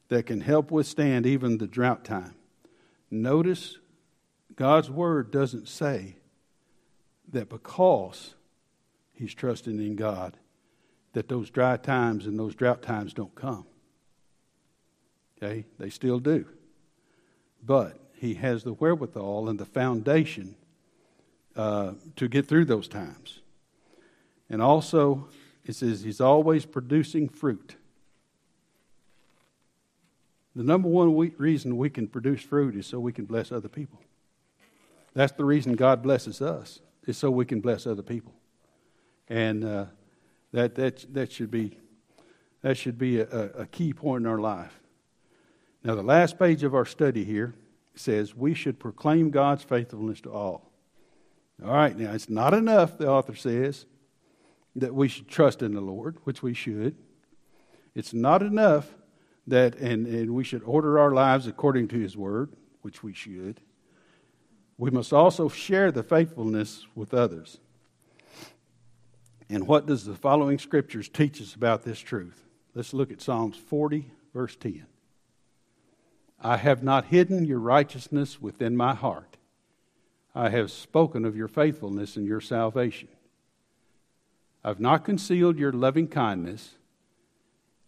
that 0.09 0.25
can 0.25 0.41
help 0.41 0.71
withstand 0.71 1.25
even 1.25 1.57
the 1.57 1.67
drought 1.67 2.03
time. 2.03 2.35
Notice 3.11 3.77
God's 4.55 4.89
word 4.89 5.31
doesn't 5.31 5.67
say 5.67 6.15
that 7.31 7.49
because 7.49 8.33
he's 9.13 9.33
trusting 9.33 9.79
in 9.79 9.95
God, 9.95 10.37
that 11.13 11.29
those 11.29 11.49
dry 11.49 11.77
times 11.77 12.25
and 12.25 12.37
those 12.37 12.55
drought 12.55 12.81
times 12.81 13.13
don't 13.13 13.33
come. 13.35 13.65
Okay? 15.37 15.65
They 15.77 15.89
still 15.89 16.19
do. 16.19 16.45
But 17.63 17.99
he 18.13 18.35
has 18.35 18.63
the 18.63 18.73
wherewithal 18.73 19.49
and 19.49 19.59
the 19.59 19.65
foundation 19.65 20.55
uh, 21.55 21.93
to 22.15 22.27
get 22.27 22.47
through 22.47 22.65
those 22.65 22.87
times. 22.87 23.41
And 24.49 24.61
also, 24.61 25.29
it 25.69 25.75
says 25.75 26.01
he's 26.01 26.19
always 26.19 26.65
producing 26.65 27.29
fruit. 27.29 27.75
The 30.55 30.63
number 30.63 30.89
one 30.89 31.13
we, 31.13 31.27
reason 31.37 31.77
we 31.77 31.91
can 31.91 32.07
produce 32.07 32.41
fruit 32.41 32.75
is 32.75 32.87
so 32.87 32.99
we 32.99 33.13
can 33.13 33.25
bless 33.25 33.51
other 33.51 33.69
people. 33.69 33.99
That's 35.13 35.31
the 35.33 35.45
reason 35.45 35.73
God 35.75 36.01
blesses 36.01 36.41
us, 36.41 36.81
is 37.05 37.19
so 37.19 37.29
we 37.29 37.45
can 37.45 37.61
bless 37.61 37.85
other 37.85 38.01
people. 38.01 38.33
And 39.27 39.63
uh, 39.63 39.85
that, 40.53 40.73
that, 40.73 41.05
that 41.13 41.31
should 41.31 41.51
be, 41.51 41.77
that 42.63 42.75
should 42.75 42.97
be 42.97 43.19
a, 43.19 43.27
a 43.27 43.67
key 43.67 43.93
point 43.93 44.23
in 44.23 44.27
our 44.27 44.39
life. 44.39 44.79
Now, 45.83 45.93
the 45.93 46.01
last 46.01 46.39
page 46.39 46.63
of 46.63 46.73
our 46.73 46.85
study 46.85 47.23
here 47.23 47.53
says 47.93 48.35
we 48.35 48.55
should 48.55 48.79
proclaim 48.79 49.29
God's 49.29 49.61
faithfulness 49.61 50.19
to 50.21 50.31
all. 50.31 50.71
All 51.63 51.75
right, 51.75 51.95
now 51.95 52.11
it's 52.13 52.27
not 52.27 52.55
enough, 52.55 52.97
the 52.97 53.07
author 53.07 53.35
says, 53.35 53.85
that 54.75 54.93
we 54.93 55.07
should 55.07 55.27
trust 55.27 55.61
in 55.61 55.73
the 55.73 55.81
Lord, 55.81 56.17
which 56.23 56.43
we 56.43 56.53
should. 56.53 56.95
It's 57.95 58.13
not 58.13 58.41
enough 58.41 58.87
that, 59.47 59.75
and, 59.75 60.05
and 60.07 60.33
we 60.33 60.43
should 60.43 60.63
order 60.63 60.99
our 60.99 61.11
lives 61.11 61.47
according 61.47 61.87
to 61.89 61.99
His 61.99 62.15
Word, 62.15 62.53
which 62.81 63.03
we 63.03 63.13
should. 63.13 63.61
We 64.77 64.91
must 64.91 65.11
also 65.11 65.49
share 65.49 65.91
the 65.91 66.03
faithfulness 66.03 66.85
with 66.95 67.13
others. 67.13 67.59
And 69.49 69.67
what 69.67 69.87
does 69.87 70.05
the 70.05 70.15
following 70.15 70.59
scriptures 70.59 71.09
teach 71.09 71.41
us 71.41 71.55
about 71.55 71.83
this 71.83 71.99
truth? 71.99 72.45
Let's 72.75 72.93
look 72.93 73.11
at 73.11 73.21
Psalms 73.21 73.57
40, 73.57 74.11
verse 74.33 74.55
10. 74.55 74.85
I 76.41 76.57
have 76.57 76.83
not 76.83 77.05
hidden 77.05 77.43
your 77.43 77.59
righteousness 77.59 78.41
within 78.41 78.77
my 78.77 78.93
heart. 78.93 79.37
I 80.33 80.49
have 80.49 80.71
spoken 80.71 81.25
of 81.25 81.35
your 81.35 81.47
faithfulness 81.47 82.15
and 82.15 82.25
your 82.25 82.39
salvation. 82.39 83.09
I've 84.63 84.79
not 84.79 85.05
concealed 85.05 85.57
your 85.57 85.71
loving 85.71 86.07
kindness 86.07 86.75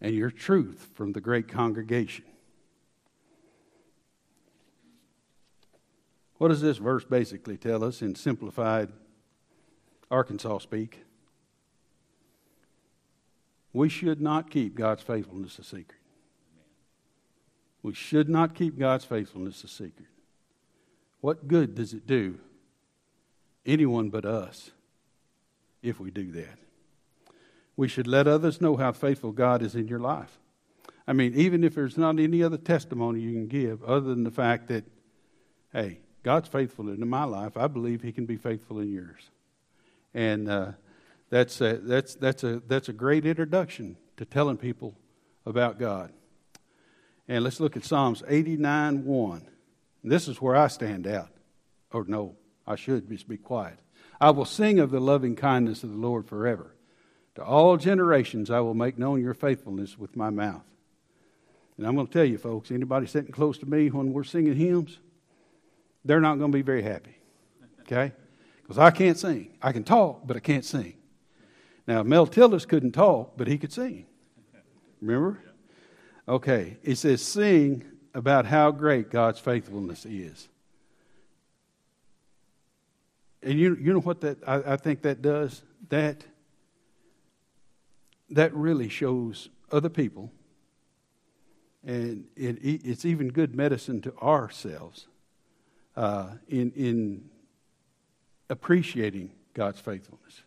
and 0.00 0.14
your 0.14 0.30
truth 0.30 0.88
from 0.94 1.12
the 1.12 1.20
great 1.20 1.48
congregation. 1.48 2.24
What 6.38 6.48
does 6.48 6.60
this 6.60 6.78
verse 6.78 7.04
basically 7.04 7.56
tell 7.56 7.84
us 7.84 8.02
in 8.02 8.14
simplified 8.14 8.90
Arkansas 10.10 10.58
speak? 10.58 11.04
We 13.72 13.88
should 13.88 14.20
not 14.20 14.50
keep 14.50 14.74
God's 14.74 15.02
faithfulness 15.02 15.58
a 15.58 15.64
secret. 15.64 16.00
We 17.82 17.94
should 17.94 18.28
not 18.28 18.54
keep 18.54 18.78
God's 18.78 19.04
faithfulness 19.04 19.62
a 19.64 19.68
secret. 19.68 20.08
What 21.20 21.48
good 21.48 21.74
does 21.74 21.94
it 21.94 22.06
do 22.06 22.38
anyone 23.64 24.10
but 24.10 24.24
us 24.24 24.72
if 25.82 26.00
we 26.00 26.10
do 26.10 26.32
that? 26.32 26.58
We 27.76 27.88
should 27.88 28.06
let 28.06 28.26
others 28.26 28.60
know 28.60 28.76
how 28.76 28.92
faithful 28.92 29.32
God 29.32 29.62
is 29.62 29.74
in 29.74 29.88
your 29.88 29.98
life. 29.98 30.38
I 31.06 31.12
mean, 31.12 31.34
even 31.34 31.64
if 31.64 31.74
there's 31.74 31.98
not 31.98 32.18
any 32.18 32.42
other 32.42 32.58
testimony 32.58 33.20
you 33.20 33.32
can 33.32 33.48
give 33.48 33.82
other 33.82 34.08
than 34.08 34.24
the 34.24 34.30
fact 34.30 34.68
that, 34.68 34.84
hey, 35.72 36.00
God's 36.22 36.48
faithful 36.48 36.88
in 36.88 37.08
my 37.08 37.24
life, 37.24 37.56
I 37.56 37.66
believe 37.66 38.02
He 38.02 38.12
can 38.12 38.26
be 38.26 38.36
faithful 38.36 38.78
in 38.78 38.92
yours. 38.92 39.30
And 40.14 40.48
uh, 40.48 40.72
that's 41.30 41.60
a, 41.60 41.78
that's, 41.78 42.14
that's, 42.14 42.44
a, 42.44 42.62
that's 42.66 42.88
a 42.88 42.92
great 42.92 43.26
introduction 43.26 43.96
to 44.18 44.24
telling 44.24 44.58
people 44.58 44.94
about 45.46 45.78
God. 45.78 46.12
And 47.26 47.42
let's 47.42 47.60
look 47.60 47.76
at 47.76 47.84
Psalms 47.84 48.22
89 48.28 49.04
1. 49.04 49.48
This 50.04 50.28
is 50.28 50.40
where 50.40 50.56
I 50.56 50.68
stand 50.68 51.06
out. 51.06 51.30
Or 51.92 52.04
no, 52.06 52.36
I 52.66 52.76
should 52.76 53.08
just 53.08 53.28
be 53.28 53.36
quiet. 53.36 53.78
I 54.20 54.30
will 54.30 54.44
sing 54.44 54.78
of 54.78 54.90
the 54.90 55.00
loving 55.00 55.36
kindness 55.36 55.82
of 55.82 55.90
the 55.90 55.96
Lord 55.96 56.26
forever. 56.26 56.74
To 57.36 57.44
all 57.44 57.76
generations 57.76 58.50
I 58.50 58.60
will 58.60 58.74
make 58.74 58.98
known 58.98 59.22
your 59.22 59.34
faithfulness 59.34 59.98
with 59.98 60.16
my 60.16 60.30
mouth. 60.30 60.64
And 61.78 61.86
I'm 61.86 61.94
going 61.94 62.06
to 62.06 62.12
tell 62.12 62.24
you, 62.24 62.38
folks, 62.38 62.70
anybody 62.70 63.06
sitting 63.06 63.32
close 63.32 63.58
to 63.58 63.66
me 63.66 63.88
when 63.90 64.12
we're 64.12 64.24
singing 64.24 64.54
hymns, 64.54 64.98
they're 66.04 66.20
not 66.20 66.38
going 66.38 66.52
to 66.52 66.56
be 66.56 66.62
very 66.62 66.82
happy. 66.82 67.16
Okay? 67.80 68.12
Because 68.62 68.78
I 68.78 68.90
can't 68.90 69.18
sing. 69.18 69.56
I 69.62 69.72
can 69.72 69.84
talk, 69.84 70.26
but 70.26 70.36
I 70.36 70.40
can't 70.40 70.64
sing. 70.64 70.94
Now, 71.86 72.02
Mel 72.02 72.26
Tillis 72.26 72.68
couldn't 72.68 72.92
talk, 72.92 73.32
but 73.36 73.48
he 73.48 73.58
could 73.58 73.72
sing. 73.72 74.06
Remember? 75.00 75.40
Okay, 76.28 76.76
it 76.84 76.96
says, 76.96 77.20
sing 77.22 77.84
about 78.14 78.46
how 78.46 78.70
great 78.70 79.10
God's 79.10 79.40
faithfulness 79.40 80.06
is. 80.06 80.48
And 83.42 83.58
you, 83.58 83.76
you 83.80 83.92
know 83.92 84.00
what 84.00 84.20
that 84.20 84.38
I, 84.46 84.74
I 84.74 84.76
think 84.76 85.02
that 85.02 85.20
does? 85.20 85.62
That 85.88 86.24
that 88.32 88.54
really 88.54 88.88
shows 88.88 89.48
other 89.70 89.88
people, 89.88 90.32
and 91.84 92.26
it, 92.36 92.58
it's 92.62 93.04
even 93.04 93.28
good 93.28 93.54
medicine 93.54 94.00
to 94.02 94.16
ourselves 94.18 95.06
uh, 95.96 96.30
in 96.48 96.72
in 96.72 97.30
appreciating 98.48 99.30
God's 99.54 99.80
faithfulness 99.80 100.42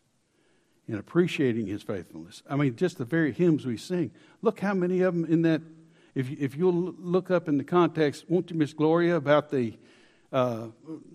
in 0.88 0.96
appreciating 0.96 1.68
his 1.68 1.82
faithfulness. 1.82 2.44
I 2.50 2.56
mean, 2.56 2.76
just 2.76 2.98
the 2.98 3.06
very 3.06 3.32
hymns 3.32 3.66
we 3.66 3.78
sing. 3.78 4.12
Look 4.42 4.60
how 4.60 4.74
many 4.74 5.02
of 5.02 5.16
them 5.16 5.26
in 5.26 5.42
that, 5.44 5.62
if, 6.14 6.30
if 6.32 6.56
you'll 6.56 6.94
look 7.00 7.32
up 7.32 7.48
in 7.48 7.58
the 7.58 7.64
context, 7.64 8.26
won't 8.30 8.52
you, 8.52 8.58
Miss 8.58 8.74
Gloria, 8.74 9.16
about 9.16 9.50
the, 9.50 9.74
uh, 10.32 10.68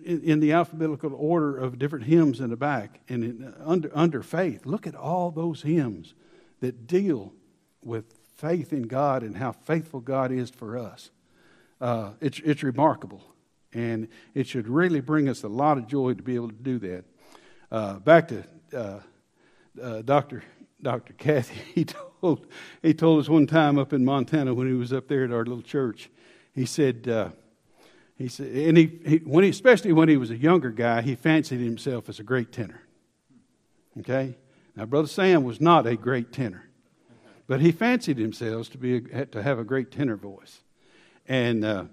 in, 0.03 0.21
in, 0.23 0.39
the 0.41 0.51
alphabetical 0.51 1.13
order 1.15 1.57
of 1.57 1.79
different 1.79 2.05
hymns 2.05 2.41
in 2.41 2.49
the 2.49 2.57
back 2.57 2.99
and 3.07 3.23
in, 3.23 3.53
under, 3.63 3.91
under 3.93 4.23
faith. 4.23 4.65
Look 4.65 4.85
at 4.85 4.95
all 4.95 5.31
those 5.31 5.61
hymns 5.61 6.13
that 6.61 6.87
deal 6.87 7.33
with 7.83 8.05
faith 8.37 8.73
in 8.73 8.83
God 8.83 9.21
and 9.21 9.37
how 9.37 9.51
faithful 9.51 9.99
God 9.99 10.31
is 10.31 10.49
for 10.49 10.77
us. 10.77 11.11
Uh, 11.79 12.11
it's, 12.21 12.39
it's 12.43 12.63
remarkable. 12.63 13.21
And 13.73 14.07
it 14.33 14.47
should 14.47 14.67
really 14.67 14.99
bring 14.99 15.29
us 15.29 15.43
a 15.43 15.47
lot 15.47 15.77
of 15.77 15.87
joy 15.87 16.13
to 16.13 16.23
be 16.23 16.35
able 16.35 16.49
to 16.49 16.55
do 16.55 16.79
that. 16.79 17.05
Uh, 17.71 17.99
back 17.99 18.27
to 18.29 18.43
uh, 18.73 18.99
uh, 19.81 20.01
Dr. 20.01 20.43
Dr. 20.81 21.13
Cathey, 21.13 21.53
he 21.75 21.85
told, 21.85 22.47
he 22.81 22.93
told 22.93 23.19
us 23.19 23.29
one 23.29 23.47
time 23.47 23.77
up 23.77 23.93
in 23.93 24.03
Montana 24.03 24.53
when 24.53 24.67
he 24.67 24.73
was 24.73 24.91
up 24.91 25.07
there 25.07 25.23
at 25.23 25.31
our 25.31 25.45
little 25.45 25.61
church, 25.61 26.09
he 26.53 26.65
said, 26.65 27.07
uh, 27.07 27.29
he 28.17 28.27
said, 28.27 28.47
and 28.47 28.77
he, 28.77 28.99
he, 29.05 29.17
when 29.17 29.43
he, 29.43 29.49
especially 29.49 29.93
when 29.93 30.09
he 30.09 30.17
was 30.17 30.31
a 30.31 30.37
younger 30.37 30.69
guy, 30.69 31.01
he 31.01 31.15
fancied 31.15 31.59
himself 31.59 32.09
as 32.09 32.19
a 32.19 32.23
great 32.23 32.51
tenor. 32.51 32.81
Okay? 33.99 34.35
Now, 34.75 34.85
Brother 34.85 35.07
Sam 35.07 35.43
was 35.43 35.59
not 35.59 35.85
a 35.85 35.95
great 35.95 36.31
tenor, 36.31 36.69
but 37.47 37.61
he 37.61 37.71
fancied 37.71 38.17
himself 38.17 38.69
to, 38.71 38.77
be 38.77 38.97
a, 38.97 39.25
to 39.25 39.43
have 39.43 39.59
a 39.59 39.63
great 39.63 39.91
tenor 39.91 40.15
voice. 40.15 40.61
And 41.27 41.65
uh, 41.65 41.85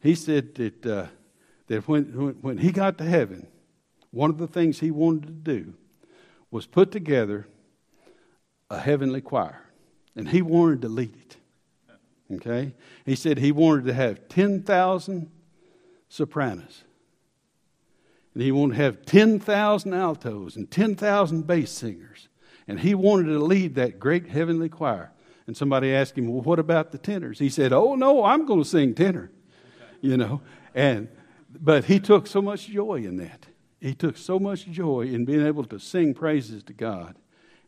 he 0.00 0.14
said 0.14 0.54
that, 0.56 0.86
uh, 0.86 1.06
that 1.66 1.86
when, 1.86 2.04
when, 2.40 2.58
he 2.58 2.72
got 2.72 2.98
to 2.98 3.04
heaven, 3.04 3.46
one 4.10 4.30
of 4.30 4.38
the 4.38 4.46
things 4.46 4.80
he 4.80 4.90
wanted 4.90 5.26
to 5.26 5.32
do 5.32 5.74
was 6.50 6.66
put 6.66 6.90
together 6.90 7.46
a 8.70 8.78
heavenly 8.78 9.20
choir, 9.20 9.60
and 10.16 10.28
he 10.28 10.40
wanted 10.40 10.82
to 10.82 10.88
lead 10.88 11.14
it. 11.14 11.36
Okay? 12.36 12.74
He 13.04 13.16
said 13.16 13.38
he 13.38 13.52
wanted 13.52 13.84
to 13.86 13.92
have 13.92 14.28
10,000 14.28 15.30
sopranos. 16.08 16.84
And 18.34 18.42
he 18.42 18.52
wanted 18.52 18.76
to 18.76 18.82
have 18.82 19.06
10,000 19.06 19.94
altos 19.94 20.56
and 20.56 20.70
10,000 20.70 21.46
bass 21.46 21.70
singers. 21.70 22.28
And 22.66 22.80
he 22.80 22.94
wanted 22.94 23.26
to 23.26 23.38
lead 23.38 23.76
that 23.76 24.00
great 24.00 24.28
heavenly 24.28 24.68
choir. 24.68 25.12
And 25.46 25.56
somebody 25.56 25.94
asked 25.94 26.18
him, 26.18 26.28
Well, 26.28 26.42
what 26.42 26.58
about 26.58 26.90
the 26.90 26.98
tenors? 26.98 27.38
He 27.38 27.48
said, 27.48 27.72
Oh, 27.72 27.94
no, 27.94 28.24
I'm 28.24 28.46
going 28.46 28.62
to 28.62 28.68
sing 28.68 28.94
tenor. 28.94 29.30
You 30.00 30.18
know? 30.18 30.42
And, 30.74 31.08
but 31.48 31.86
he 31.86 31.98
took 31.98 32.26
so 32.26 32.42
much 32.42 32.66
joy 32.68 32.96
in 32.96 33.16
that. 33.16 33.46
He 33.80 33.94
took 33.94 34.18
so 34.18 34.38
much 34.38 34.66
joy 34.66 35.02
in 35.02 35.24
being 35.24 35.46
able 35.46 35.64
to 35.64 35.78
sing 35.78 36.12
praises 36.12 36.62
to 36.64 36.74
God. 36.74 37.16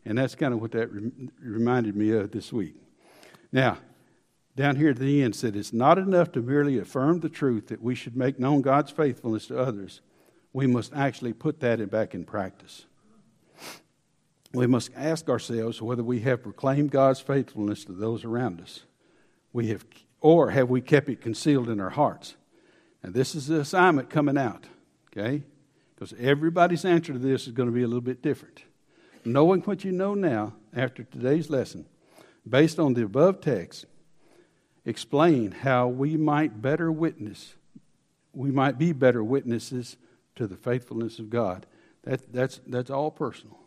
And 0.05 0.19
that's 0.19 0.35
kind 0.35 0.53
of 0.53 0.61
what 0.61 0.71
that 0.73 0.91
re- 0.91 1.11
reminded 1.41 1.95
me 1.95 2.11
of 2.11 2.29
this 2.29 2.53
week. 2.53 2.75
Now, 3.51 3.79
down 4.55 4.75
here 4.75 4.89
at 4.89 4.97
the 4.97 5.23
end 5.23 5.35
said 5.35 5.55
it's 5.55 5.73
not 5.73 5.97
enough 5.97 6.31
to 6.33 6.41
merely 6.41 6.77
affirm 6.77 7.21
the 7.21 7.29
truth 7.29 7.67
that 7.67 7.81
we 7.81 7.95
should 7.95 8.15
make 8.15 8.39
known 8.39 8.61
God's 8.61 8.91
faithfulness 8.91 9.47
to 9.47 9.59
others. 9.59 10.01
We 10.57 10.65
must 10.65 10.91
actually 10.95 11.33
put 11.33 11.59
that 11.59 11.87
back 11.91 12.15
in 12.15 12.23
practice. 12.23 12.87
We 14.53 14.65
must 14.65 14.89
ask 14.95 15.29
ourselves 15.29 15.83
whether 15.83 16.01
we 16.01 16.21
have 16.21 16.41
proclaimed 16.41 16.89
God's 16.89 17.19
faithfulness 17.19 17.85
to 17.85 17.91
those 17.91 18.25
around 18.25 18.61
us. 18.61 18.81
We 19.53 19.67
have, 19.67 19.85
or 20.19 20.49
have 20.49 20.67
we 20.67 20.81
kept 20.81 21.09
it 21.09 21.21
concealed 21.21 21.69
in 21.69 21.79
our 21.79 21.91
hearts? 21.91 22.37
And 23.03 23.13
this 23.13 23.35
is 23.35 23.45
the 23.45 23.59
assignment 23.59 24.09
coming 24.09 24.35
out, 24.35 24.65
okay? 25.11 25.43
Because 25.93 26.15
everybody's 26.19 26.85
answer 26.85 27.13
to 27.13 27.19
this 27.19 27.45
is 27.45 27.53
going 27.53 27.69
to 27.69 27.75
be 27.75 27.83
a 27.83 27.87
little 27.87 28.01
bit 28.01 28.23
different. 28.23 28.63
Knowing 29.23 29.61
what 29.61 29.83
you 29.83 29.91
know 29.91 30.15
now 30.15 30.55
after 30.75 31.03
today's 31.03 31.51
lesson, 31.51 31.85
based 32.49 32.79
on 32.79 32.95
the 32.95 33.03
above 33.03 33.41
text, 33.41 33.85
explain 34.85 35.51
how 35.51 35.87
we 35.87 36.17
might 36.17 36.63
better 36.63 36.91
witness, 36.91 37.53
we 38.33 38.49
might 38.49 38.79
be 38.79 38.91
better 38.91 39.23
witnesses 39.23 39.97
to 40.37 40.47
the 40.47 40.55
faithfulness 40.55 41.19
of 41.19 41.29
God. 41.29 41.65
That, 42.03 42.31
that's, 42.33 42.61
that's 42.65 42.89
all 42.89 43.11
personal. 43.11 43.59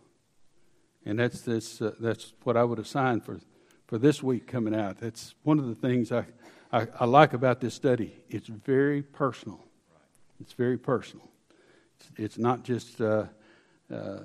And 1.05 1.19
that's, 1.19 1.43
that's, 1.43 1.81
uh, 1.81 1.95
that's 2.01 2.33
what 2.43 2.57
I 2.57 2.65
would 2.65 2.79
assign 2.79 3.21
for, 3.21 3.41
for 3.87 3.99
this 3.99 4.23
week 4.23 4.47
coming 4.47 4.75
out. 4.75 4.99
That's 4.99 5.35
one 5.43 5.59
of 5.59 5.67
the 5.67 5.75
things 5.75 6.13
I, 6.13 6.27
I, 6.73 6.87
I 6.99 7.05
like 7.05 7.33
about 7.33 7.61
this 7.61 7.75
study. 7.75 8.17
It's 8.29 8.49
very 8.49 9.03
personal. 9.03 9.65
It's 10.41 10.53
very 10.53 10.79
personal. 10.79 11.29
It's, 11.97 12.11
it's 12.17 12.39
not 12.39 12.63
just, 12.63 13.01
uh, 13.01 13.25
uh, 13.93 14.21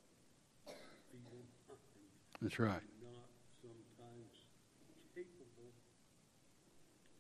feeble 1.10 1.42
minds 1.66 2.38
That's 2.38 2.62
right. 2.62 2.86
are 2.86 3.02
not 3.02 3.30
sometimes 3.66 4.30
capable 5.18 5.74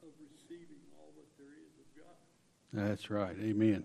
of 0.05 0.13
receiving 0.21 0.86
all 1.01 1.09
that 1.17 1.29
there 1.41 1.57
is 1.57 1.73
of 1.81 1.89
God. 1.97 2.21
That's 2.69 3.09
right. 3.09 3.33
Amen. 3.41 3.81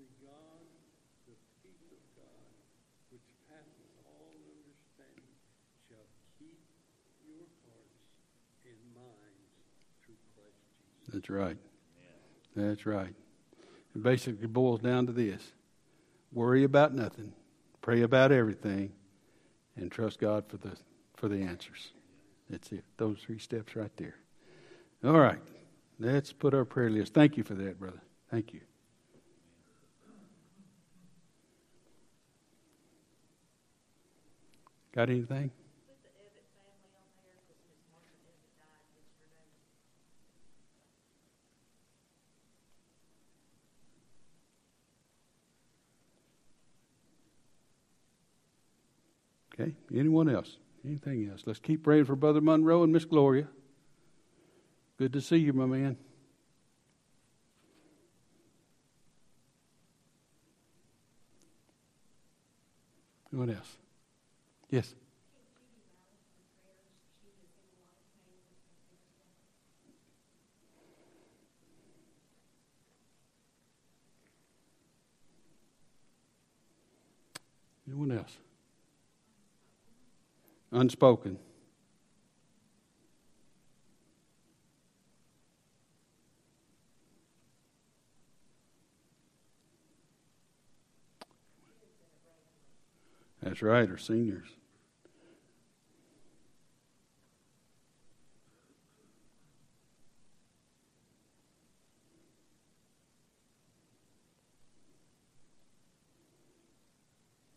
The 0.00 0.08
God, 0.24 0.64
the 1.28 1.36
peace 1.60 1.92
of 1.92 2.00
God, 2.16 2.48
which 3.12 3.28
passeth 3.52 3.92
all 4.08 4.32
understanding, 4.48 5.36
shall 5.92 6.08
keep 6.40 6.56
your 7.20 7.44
hearts 7.68 8.00
and 8.64 8.80
minds 8.96 9.52
through 10.08 10.16
Christ 10.32 10.56
Jesus. 11.04 11.09
That's 11.20 11.28
right. 11.28 11.58
That's 12.56 12.86
right. 12.86 13.14
It 13.94 14.02
basically 14.02 14.46
boils 14.46 14.80
down 14.80 15.04
to 15.06 15.12
this 15.12 15.52
worry 16.32 16.64
about 16.64 16.94
nothing, 16.94 17.34
pray 17.82 18.00
about 18.00 18.32
everything, 18.32 18.92
and 19.76 19.92
trust 19.92 20.18
God 20.18 20.44
for 20.48 20.56
the, 20.56 20.72
for 21.16 21.28
the 21.28 21.42
answers. 21.42 21.90
That's 22.48 22.72
it. 22.72 22.84
Those 22.96 23.18
three 23.18 23.38
steps 23.38 23.76
right 23.76 23.94
there. 23.98 24.14
All 25.04 25.20
right. 25.20 25.40
Let's 25.98 26.32
put 26.32 26.54
our 26.54 26.64
prayer 26.64 26.88
list. 26.88 27.12
Thank 27.12 27.36
you 27.36 27.42
for 27.42 27.52
that, 27.54 27.78
brother. 27.78 28.00
Thank 28.30 28.54
you. 28.54 28.60
Got 34.94 35.10
anything? 35.10 35.50
Put 35.86 36.02
the 36.02 36.08
Evitt 36.08 36.48
family 36.56 36.90
on 36.96 37.12
there, 37.22 37.36
because 37.46 37.60
Miss 37.68 37.78
Martha 37.92 38.10
Evitt 38.26 38.50
died 38.58 38.88
yesterday. 49.54 49.70
Okay. 49.70 49.79
Anyone 49.94 50.28
else? 50.28 50.56
Anything 50.84 51.28
else? 51.30 51.42
Let's 51.46 51.58
keep 51.58 51.82
praying 51.82 52.04
for 52.04 52.16
Brother 52.16 52.40
Monroe 52.40 52.82
and 52.82 52.92
Miss 52.92 53.04
Gloria. 53.04 53.48
Good 54.98 55.12
to 55.14 55.20
see 55.20 55.36
you, 55.36 55.52
my 55.52 55.66
man. 55.66 55.96
Anyone 63.32 63.50
else? 63.50 63.76
Yes. 64.70 64.94
Anyone 77.86 78.12
else? 78.12 78.36
Unspoken. 80.72 81.38
That's 93.42 93.62
right, 93.62 93.88
our 93.90 93.98
seniors. 93.98 94.46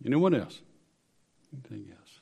Anyone 0.06 0.36
else? 0.36 0.62
Anything 1.54 1.92
else? 1.92 2.20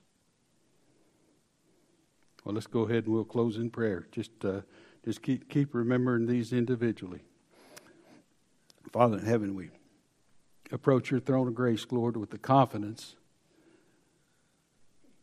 Well, 2.43 2.55
let's 2.55 2.67
go 2.67 2.81
ahead 2.81 3.05
and 3.05 3.13
we'll 3.13 3.23
close 3.23 3.57
in 3.57 3.69
prayer. 3.69 4.07
Just, 4.11 4.31
uh, 4.43 4.61
just 5.05 5.21
keep 5.21 5.49
keep 5.49 5.73
remembering 5.73 6.25
these 6.25 6.53
individually. 6.53 7.21
Father 8.91 9.19
in 9.19 9.25
heaven, 9.25 9.55
we 9.55 9.69
approach 10.71 11.11
your 11.11 11.19
throne 11.19 11.47
of 11.47 11.55
grace, 11.55 11.85
Lord, 11.91 12.17
with 12.17 12.31
the 12.31 12.37
confidence 12.37 13.15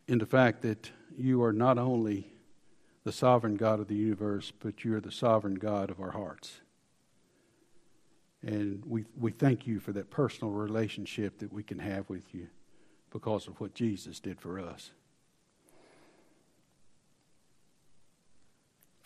in 0.06 0.18
the 0.18 0.26
fact 0.26 0.62
that 0.62 0.90
you 1.16 1.42
are 1.42 1.52
not 1.52 1.76
only 1.78 2.32
the 3.04 3.12
sovereign 3.12 3.56
God 3.56 3.80
of 3.80 3.88
the 3.88 3.94
universe, 3.94 4.52
but 4.58 4.84
you 4.84 4.94
are 4.94 5.00
the 5.00 5.12
sovereign 5.12 5.56
God 5.56 5.90
of 5.90 6.00
our 6.00 6.12
hearts. 6.12 6.60
And 8.42 8.84
we, 8.86 9.04
we 9.18 9.32
thank 9.32 9.66
you 9.66 9.80
for 9.80 9.92
that 9.92 10.10
personal 10.10 10.52
relationship 10.52 11.38
that 11.38 11.52
we 11.52 11.62
can 11.62 11.78
have 11.78 12.08
with 12.08 12.34
you 12.34 12.48
because 13.10 13.48
of 13.48 13.60
what 13.60 13.74
Jesus 13.74 14.20
did 14.20 14.40
for 14.40 14.60
us. 14.60 14.92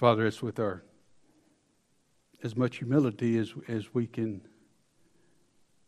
Father, 0.02 0.26
it's 0.26 0.42
with 0.42 0.58
our 0.58 0.82
as 2.42 2.56
much 2.56 2.78
humility 2.78 3.38
as, 3.38 3.54
as 3.68 3.94
we 3.94 4.08
can 4.08 4.40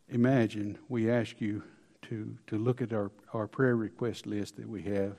imagine, 0.09 0.79
we 0.89 1.11
ask 1.11 1.41
you 1.41 1.65
to, 2.03 2.39
to 2.47 2.57
look 2.57 2.81
at 2.81 2.93
our, 2.93 3.11
our 3.33 3.49
prayer 3.49 3.75
request 3.75 4.25
list 4.25 4.55
that 4.55 4.69
we 4.69 4.83
have. 4.83 5.17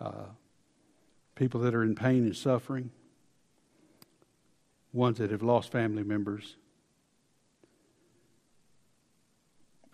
Uh, 0.00 0.24
people 1.34 1.60
that 1.60 1.74
are 1.74 1.82
in 1.82 1.94
pain 1.94 2.24
and 2.24 2.34
suffering, 2.34 2.90
ones 4.94 5.18
that 5.18 5.30
have 5.30 5.42
lost 5.42 5.70
family 5.70 6.02
members, 6.02 6.56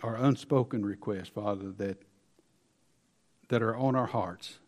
our 0.04 0.14
unspoken 0.14 0.86
requests, 0.86 1.30
Father, 1.30 1.72
that, 1.78 2.00
that 3.48 3.60
are 3.60 3.74
on 3.74 3.96
our 3.96 4.06
hearts. 4.06 4.60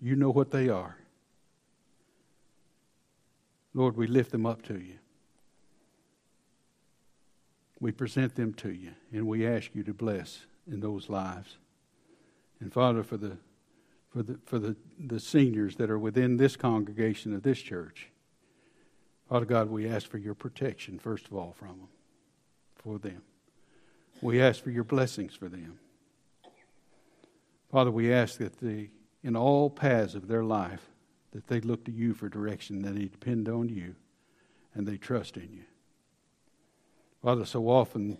You 0.00 0.16
know 0.16 0.30
what 0.30 0.50
they 0.50 0.68
are. 0.68 0.99
Lord, 3.74 3.96
we 3.96 4.06
lift 4.06 4.32
them 4.32 4.46
up 4.46 4.62
to 4.62 4.78
you. 4.78 4.98
We 7.78 7.92
present 7.92 8.34
them 8.34 8.52
to 8.54 8.70
you, 8.70 8.90
and 9.12 9.26
we 9.26 9.46
ask 9.46 9.74
you 9.74 9.82
to 9.84 9.94
bless 9.94 10.46
in 10.70 10.80
those 10.80 11.08
lives. 11.08 11.56
And 12.60 12.72
Father, 12.72 13.02
for 13.02 13.16
the 13.16 13.38
for 14.10 14.22
the 14.22 14.38
for 14.44 14.58
the, 14.58 14.76
the 14.98 15.20
seniors 15.20 15.76
that 15.76 15.90
are 15.90 15.98
within 15.98 16.36
this 16.36 16.56
congregation 16.56 17.34
of 17.34 17.42
this 17.42 17.60
church, 17.60 18.08
Father 19.28 19.46
God, 19.46 19.70
we 19.70 19.88
ask 19.88 20.10
for 20.10 20.18
your 20.18 20.34
protection, 20.34 20.98
first 20.98 21.26
of 21.26 21.34
all, 21.34 21.54
from 21.56 21.68
them, 21.68 21.88
for 22.74 22.98
them. 22.98 23.22
We 24.20 24.42
ask 24.42 24.62
for 24.62 24.70
your 24.70 24.84
blessings 24.84 25.34
for 25.34 25.48
them. 25.48 25.78
Father, 27.70 27.90
we 27.90 28.12
ask 28.12 28.38
that 28.38 28.58
they, 28.58 28.90
in 29.22 29.36
all 29.36 29.70
paths 29.70 30.14
of 30.14 30.26
their 30.26 30.42
life, 30.42 30.90
that 31.32 31.46
they 31.46 31.60
look 31.60 31.84
to 31.84 31.92
you 31.92 32.14
for 32.14 32.28
direction, 32.28 32.82
that 32.82 32.94
they 32.94 33.06
depend 33.06 33.48
on 33.48 33.68
you, 33.68 33.94
and 34.74 34.86
they 34.86 34.96
trust 34.96 35.36
in 35.36 35.52
you. 35.52 35.64
Father, 37.22 37.44
so 37.44 37.68
often 37.68 38.18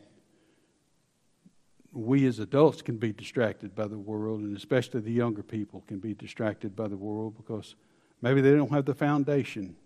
we 1.92 2.26
as 2.26 2.38
adults 2.38 2.82
can 2.82 2.98
be 2.98 3.12
distracted 3.12 3.74
by 3.74 3.86
the 3.86 3.98
world, 3.98 4.40
and 4.40 4.56
especially 4.56 5.00
the 5.00 5.12
younger 5.12 5.42
people 5.42 5.82
can 5.86 5.98
be 5.98 6.14
distracted 6.14 6.76
by 6.76 6.86
the 6.86 6.96
world 6.96 7.36
because 7.36 7.74
maybe 8.22 8.40
they 8.40 8.52
don't 8.52 8.70
have 8.70 8.84
the 8.84 8.94
foundation 8.94 9.76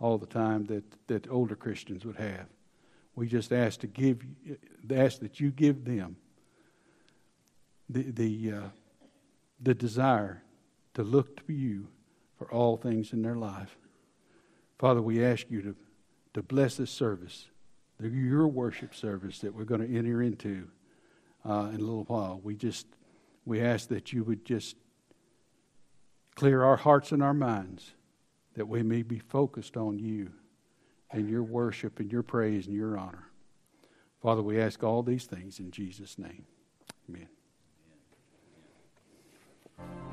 all 0.00 0.18
the 0.18 0.26
time 0.26 0.64
that, 0.66 0.84
that 1.08 1.28
older 1.30 1.56
Christians 1.56 2.04
would 2.04 2.16
have. 2.16 2.46
We 3.16 3.26
just 3.26 3.52
ask 3.52 3.80
to 3.80 3.88
give, 3.88 4.20
ask 4.94 5.18
that 5.20 5.40
you 5.40 5.50
give 5.50 5.84
them 5.84 6.16
the 7.88 8.02
the 8.02 8.52
uh, 8.52 8.68
the 9.60 9.74
desire 9.74 10.42
to 10.94 11.02
look 11.02 11.44
to 11.46 11.52
you 11.52 11.88
for 12.38 12.50
all 12.52 12.76
things 12.76 13.12
in 13.12 13.22
their 13.22 13.34
life. 13.34 13.76
Father, 14.78 15.02
we 15.02 15.24
ask 15.24 15.50
you 15.50 15.60
to, 15.62 15.76
to 16.34 16.42
bless 16.42 16.76
this 16.76 16.90
service, 16.90 17.48
the, 17.98 18.08
your 18.08 18.46
worship 18.46 18.94
service 18.94 19.40
that 19.40 19.54
we're 19.54 19.64
going 19.64 19.80
to 19.80 19.98
enter 19.98 20.22
into 20.22 20.68
uh, 21.44 21.70
in 21.72 21.76
a 21.76 21.84
little 21.84 22.04
while. 22.04 22.40
We 22.42 22.54
just 22.54 22.86
we 23.44 23.60
ask 23.60 23.88
that 23.88 24.12
you 24.12 24.24
would 24.24 24.44
just 24.44 24.76
clear 26.34 26.62
our 26.62 26.76
hearts 26.76 27.12
and 27.12 27.22
our 27.22 27.34
minds 27.34 27.94
that 28.54 28.68
we 28.68 28.82
may 28.82 29.02
be 29.02 29.18
focused 29.18 29.76
on 29.76 29.98
you 29.98 30.30
and 31.10 31.28
your 31.28 31.42
worship 31.42 31.98
and 31.98 32.12
your 32.12 32.22
praise 32.22 32.66
and 32.66 32.76
your 32.76 32.98
honor. 32.98 33.30
Father, 34.22 34.42
we 34.42 34.60
ask 34.60 34.82
all 34.84 35.02
these 35.02 35.24
things 35.24 35.58
in 35.60 35.70
Jesus' 35.70 36.18
name. 36.18 36.44
Amen. 37.08 37.28
Amen. 39.78 40.07